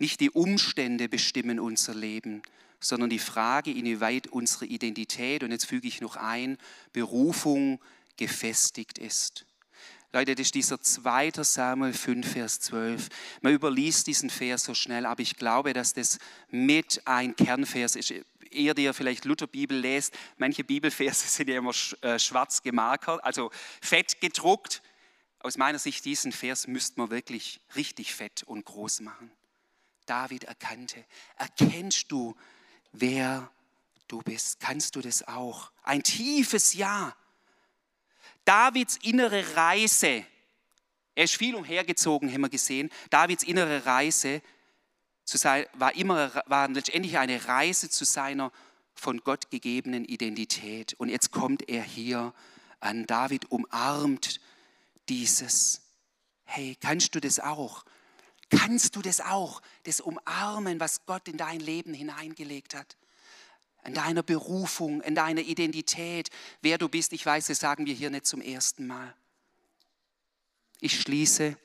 [0.00, 2.40] Nicht die Umstände bestimmen unser Leben,
[2.80, 6.56] sondern die Frage, inwieweit unsere Identität, und jetzt füge ich noch ein,
[6.94, 7.78] Berufung
[8.16, 9.44] gefestigt ist.
[10.10, 11.32] Leute, das ist dieser 2.
[11.42, 13.08] Samuel 5, Vers 12.
[13.42, 18.10] Man überliest diesen Vers so schnell, aber ich glaube, dass das mit ein Kernvers ist.
[18.50, 23.50] Ihr, die ihr vielleicht Lutherbibel lest, manche Bibelverse sind ja immer äh, schwarz gemarkert, also
[23.82, 24.80] fett gedruckt.
[25.40, 29.30] Aus meiner Sicht, diesen Vers müsste man wirklich richtig fett und groß machen.
[30.10, 31.04] David erkannte.
[31.36, 32.34] Erkennst du,
[32.92, 33.50] wer
[34.08, 34.60] du bist?
[34.60, 35.70] Kannst du das auch?
[35.84, 37.14] Ein tiefes Ja
[38.44, 40.24] Davids innere Reise,
[41.14, 44.42] er ist viel umhergezogen, haben wir gesehen, Davids innere Reise
[45.74, 48.50] war, immer, war letztendlich eine Reise zu seiner
[48.94, 50.94] von Gott gegebenen Identität.
[50.94, 52.34] Und jetzt kommt er hier
[52.80, 53.06] an.
[53.06, 54.40] David umarmt
[55.08, 55.82] dieses.
[56.42, 57.84] Hey, kannst du das auch?
[58.50, 59.62] Kannst du das auch?
[59.84, 62.96] Das Umarmen, was Gott in dein Leben hineingelegt hat?
[63.84, 66.30] in deiner Berufung, in deiner Identität,
[66.60, 67.12] wer du bist.
[67.12, 69.14] Ich weiß, das sagen wir hier nicht zum ersten Mal.
[70.80, 71.56] Ich schließe.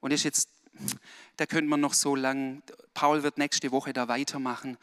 [0.00, 0.48] Und ist jetzt,
[1.36, 2.62] da könnte man noch so lang,
[2.94, 4.78] Paul wird nächste Woche da weitermachen.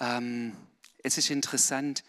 [0.00, 0.56] Ähm,
[1.02, 2.02] es ist interessant.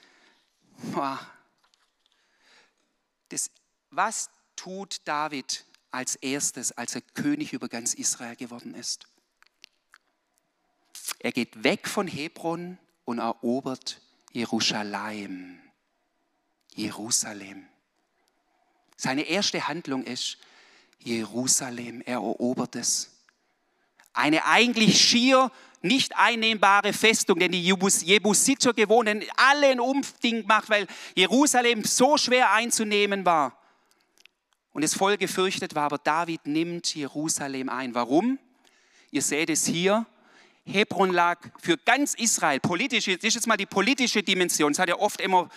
[3.30, 3.50] Das,
[3.90, 9.06] was tut David als erstes, als er König über ganz Israel geworden ist?
[11.20, 15.60] Er geht weg von Hebron und erobert Jerusalem.
[16.76, 17.68] Jerusalem.
[18.98, 20.38] Seine erste Handlung ist
[21.00, 22.02] Jerusalem.
[22.02, 23.12] Er erobert es.
[24.14, 30.88] Eine eigentlich schier nicht einnehmbare Festung, denn die Jebusiter gewohnt, alle ein Umding gemacht, weil
[31.14, 33.63] Jerusalem so schwer einzunehmen war.
[34.74, 37.94] Und es voll gefürchtet war, aber David nimmt Jerusalem ein.
[37.94, 38.40] Warum?
[39.12, 40.06] Ihr seht es hier,
[40.66, 44.88] Hebron lag für ganz Israel, politische, das ist jetzt mal die politische Dimension, es hat
[44.88, 45.50] ja oft immer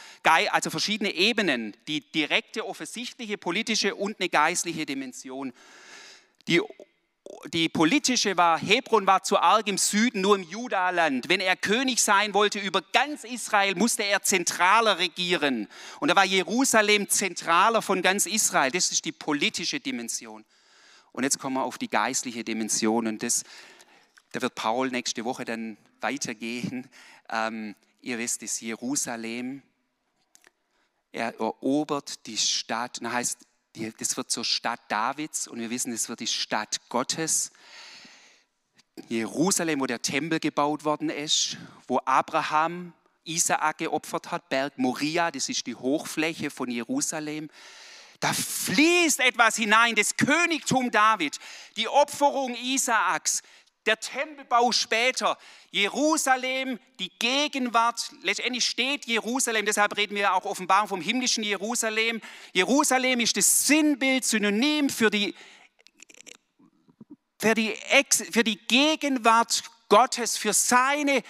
[0.51, 5.53] also verschiedene Ebenen, die direkte, offensichtliche, politische und eine geistliche Dimension.
[6.49, 6.61] Die,
[7.53, 11.29] die politische war, Hebron war zu arg im Süden, nur im Judaland.
[11.29, 15.69] Wenn er König sein wollte über ganz Israel, musste er zentraler regieren.
[16.01, 18.71] Und da war Jerusalem zentraler von ganz Israel.
[18.71, 20.45] Das ist die politische Dimension.
[21.13, 23.07] Und jetzt kommen wir auf die geistliche Dimension.
[23.07, 23.45] Und das
[24.37, 26.91] da wird Paul nächste Woche dann weitergehen.
[27.31, 29.63] Ähm, ihr wisst es, Jerusalem.
[31.11, 32.99] Er erobert die Stadt.
[33.01, 33.47] Und heißt,
[33.99, 37.53] das wird zur Stadt Davids und wir wissen, es wird die Stadt Gottes.
[39.09, 45.49] Jerusalem, wo der Tempel gebaut worden ist, wo Abraham Isaak geopfert hat, Berg Moria, das
[45.49, 47.51] ist die Hochfläche von Jerusalem.
[48.21, 51.39] Da fließt etwas hinein, das Königtum David,
[51.77, 53.43] die Opferung Isaaks,
[53.87, 55.39] der Tempelbau später,
[55.71, 62.21] Jerusalem, die Gegenwart, letztendlich steht Jerusalem, deshalb reden wir auch offenbar vom himmlischen Jerusalem.
[62.53, 65.35] Jerusalem ist das Sinnbild, Synonym für die,
[67.39, 71.23] für die, Ex, für die Gegenwart Gottes, für seine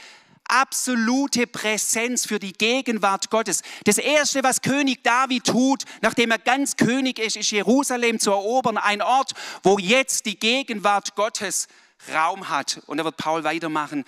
[0.49, 3.63] absolute Präsenz für die Gegenwart Gottes.
[3.85, 8.79] Das Erste, was König David tut, nachdem er ganz König ist, ist Jerusalem zu erobern,
[8.79, 9.33] ein Ort,
[9.63, 11.69] wo jetzt die Gegenwart Gottes
[12.13, 12.83] Raum hat.
[12.87, 14.05] Und da wird Paul weitermachen.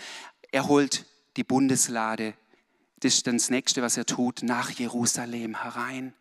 [0.51, 2.35] Er holt die Bundeslade.
[3.01, 6.15] Das ist dann das Nächste, was er tut, nach Jerusalem herein.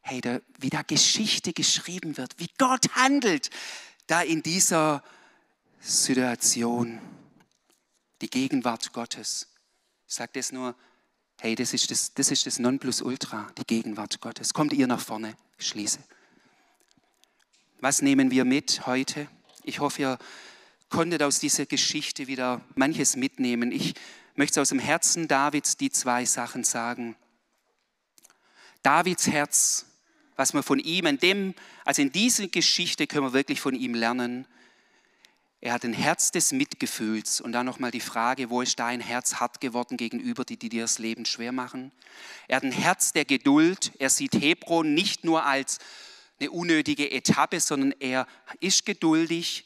[0.00, 3.50] Hey, da, wie da Geschichte geschrieben wird, wie Gott handelt,
[4.06, 5.02] da in dieser
[5.80, 7.00] Situation
[8.20, 9.48] die Gegenwart Gottes.
[10.06, 10.76] Ich sage das nur,
[11.40, 14.54] hey, das ist das, das ist das Nonplusultra, die Gegenwart Gottes.
[14.54, 15.98] Kommt ihr nach vorne, schließe.
[17.80, 19.28] Was nehmen wir mit heute?
[19.64, 20.18] Ich hoffe, ihr
[20.88, 23.72] konntet aus dieser Geschichte wieder manches mitnehmen.
[23.72, 23.94] Ich
[24.34, 27.16] möchte aus dem Herzen Davids die zwei Sachen sagen.
[28.82, 29.86] Davids Herz,
[30.36, 33.94] was wir von ihm, in dem, also in dieser Geschichte können wir wirklich von ihm
[33.94, 34.46] lernen.
[35.60, 37.40] Er hat ein Herz des Mitgefühls.
[37.40, 40.82] Und dann nochmal die Frage, wo ist dein Herz hart geworden gegenüber die, die dir
[40.82, 41.90] das Leben schwer machen?
[42.46, 43.90] Er hat ein Herz der Geduld.
[43.98, 45.78] Er sieht Hebron nicht nur als
[46.38, 48.26] eine unnötige Etappe, sondern er
[48.60, 49.64] ist geduldig,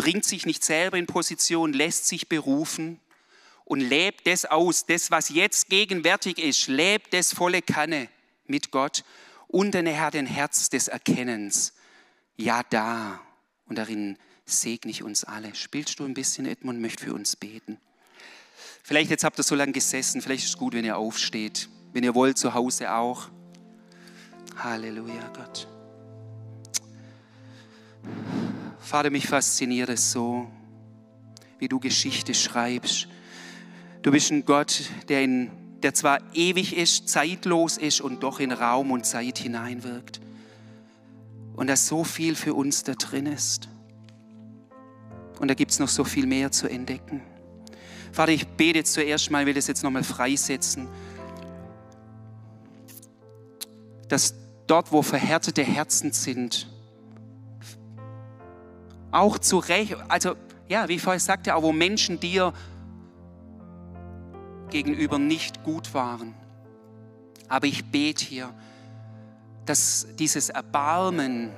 [0.00, 2.98] bringt sich nicht selber in Position, lässt sich berufen
[3.66, 4.86] und lebt das aus.
[4.86, 8.08] Das, was jetzt gegenwärtig ist, lebt das volle Kanne
[8.46, 9.04] mit Gott.
[9.46, 11.74] Und er hat ein Herz des Erkennens.
[12.38, 13.20] Ja, da.
[13.66, 15.54] Und darin segne ich uns alle.
[15.54, 17.78] Spielst du ein bisschen, Edmund, möchte für uns beten.
[18.82, 21.68] Vielleicht jetzt habt ihr so lange gesessen, vielleicht ist es gut, wenn ihr aufsteht.
[21.92, 23.28] Wenn ihr wollt, zu Hause auch.
[24.56, 25.68] Halleluja, Gott.
[28.90, 30.50] Vater, mich fasziniert es so,
[31.60, 33.06] wie du Geschichte schreibst.
[34.02, 35.52] Du bist ein Gott, der, in,
[35.84, 40.20] der zwar ewig ist, zeitlos ist und doch in Raum und Zeit hineinwirkt.
[41.54, 43.68] Und dass so viel für uns da drin ist.
[45.38, 47.22] Und da gibt es noch so viel mehr zu entdecken.
[48.10, 50.88] Vater, ich bete zuerst mal, will das jetzt nochmal freisetzen,
[54.08, 54.34] dass
[54.66, 56.66] dort, wo verhärtete Herzen sind,
[59.10, 60.34] auch zu Recht, also
[60.68, 62.52] ja, wie ich vorher sagte, auch wo Menschen dir
[64.70, 66.34] gegenüber nicht gut waren.
[67.48, 68.54] Aber ich bete hier,
[69.66, 71.50] dass dieses Erbarmen,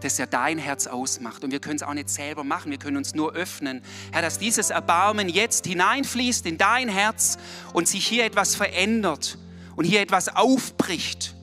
[0.00, 1.44] das ja dein Herz ausmacht.
[1.44, 3.82] Und wir können es auch nicht selber machen, wir können uns nur öffnen.
[4.10, 7.38] Herr, dass dieses Erbarmen jetzt hineinfließt in dein Herz
[7.72, 9.38] und sich hier etwas verändert
[9.76, 11.34] und hier etwas aufbricht.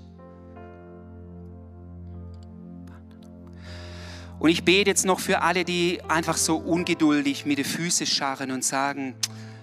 [4.39, 8.51] Und ich bete jetzt noch für alle, die einfach so ungeduldig mit den Füßen scharren
[8.51, 9.15] und sagen,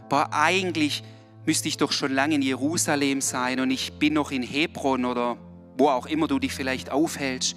[0.08, 1.02] boah, eigentlich
[1.46, 5.38] müsste ich doch schon lange in Jerusalem sein und ich bin noch in Hebron oder
[5.78, 7.56] wo auch immer du dich vielleicht aufhältst.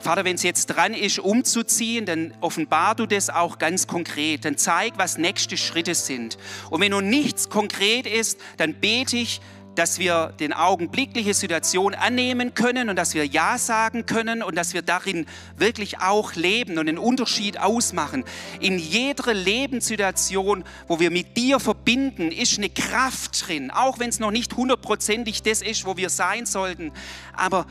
[0.00, 4.44] Vater, wenn es jetzt dran ist, umzuziehen, dann offenbar du das auch ganz konkret.
[4.44, 6.38] Dann zeig, was nächste Schritte sind.
[6.70, 9.40] Und wenn nun nichts konkret ist, dann bete ich,
[9.74, 14.74] dass wir den augenblickliche Situation annehmen können und dass wir Ja sagen können und dass
[14.74, 18.24] wir darin wirklich auch leben und den Unterschied ausmachen.
[18.60, 24.20] In jeder Lebenssituation, wo wir mit dir verbinden, ist eine Kraft drin, auch wenn es
[24.20, 26.92] noch nicht hundertprozentig das ist, wo wir sein sollten.
[27.32, 27.66] Aber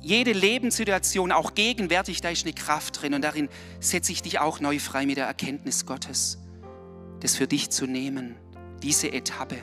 [0.00, 3.48] jede Lebenssituation, auch gegenwärtig, da ist eine Kraft drin und darin
[3.80, 6.38] setze ich dich auch neu frei mit der Erkenntnis Gottes,
[7.20, 8.34] das für dich zu nehmen,
[8.82, 9.56] diese Etappe.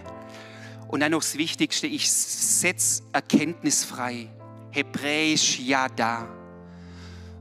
[0.89, 4.27] Und dann noch das Wichtigste, ich setze Erkenntnis frei,
[4.71, 6.27] hebräisch Ja da.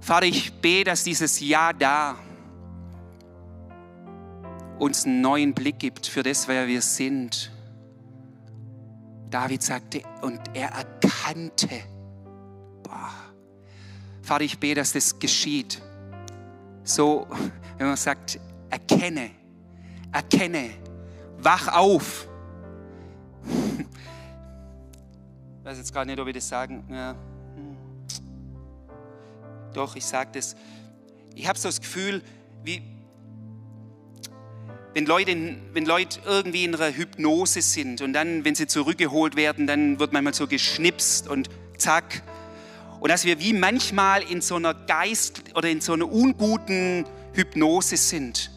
[0.03, 2.19] Vater, ich bete, dass dieses Ja da
[4.79, 7.51] uns einen neuen Blick gibt für das, wer wir sind.
[9.31, 11.71] David sagte, und er erkannte,
[12.83, 13.11] Boah.
[14.21, 15.81] Vater, ich bete, dass das geschieht.
[16.85, 17.27] So,
[17.79, 18.39] wenn man sagt,
[18.69, 19.31] erkenne,
[20.13, 20.69] erkenne,
[21.39, 22.28] wach auf.
[25.59, 26.85] Ich weiß jetzt gar nicht, ob ich das sagen.
[26.91, 27.13] Ja.
[27.13, 27.77] Hm.
[29.75, 30.57] Doch, ich sage das.
[31.35, 32.23] Ich habe so das Gefühl,
[32.65, 32.83] wie,
[34.95, 39.67] wenn Leute, wenn Leute irgendwie in einer Hypnose sind und dann, wenn sie zurückgeholt werden,
[39.67, 42.23] dann wird manchmal so geschnipst und zack.
[43.01, 47.97] Und dass wir wie manchmal in so einer Geist oder in so einer unguten Hypnose
[47.97, 48.51] sind,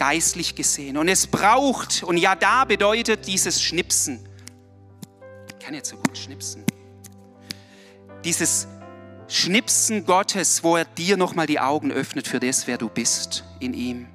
[0.00, 0.96] geistlich gesehen.
[0.96, 4.26] Und es braucht, und ja, da bedeutet dieses Schnipsen,
[5.46, 6.64] ich kann jetzt so gut schnipsen,
[8.24, 8.66] dieses
[9.28, 13.74] Schnipsen Gottes, wo er dir nochmal die Augen öffnet für das, wer du bist in
[13.74, 14.06] ihm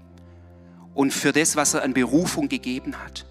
[0.96, 3.28] und für das, was er an Berufung gegeben hat.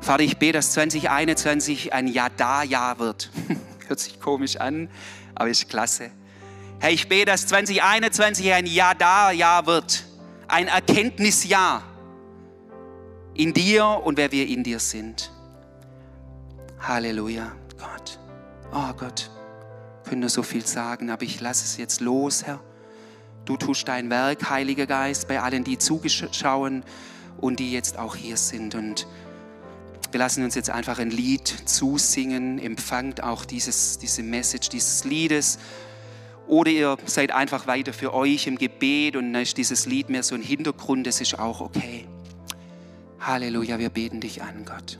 [0.00, 3.30] Vater, ich bete, dass 2021 ein Ja-Da-Jahr wird.
[3.86, 4.88] Hört sich komisch an,
[5.36, 6.10] aber ist klasse.
[6.80, 10.04] Herr, ich bete, dass 2021 ein Ja-Da-Jahr wird.
[10.48, 11.82] Ein Erkenntnisjahr
[13.34, 15.30] in dir und wer wir in dir sind.
[16.80, 18.18] Halleluja, Gott.
[18.72, 19.30] Oh Gott,
[20.08, 22.60] könnte so viel sagen, aber ich lasse es jetzt los, Herr.
[23.44, 26.82] Du tust dein Werk, Heiliger Geist, bei allen, die zugeschauen
[27.42, 28.74] und die jetzt auch hier sind.
[28.74, 29.06] Und
[30.12, 32.58] wir lassen uns jetzt einfach ein Lied zusingen.
[32.58, 35.58] Empfangt auch dieses, diese Message dieses Liedes.
[36.50, 40.24] Oder ihr seid einfach weiter für euch im Gebet und dann ist dieses Lied mehr
[40.24, 42.06] so ein Hintergrund, das ist auch okay.
[43.20, 44.98] Halleluja, wir beten dich an, Gott.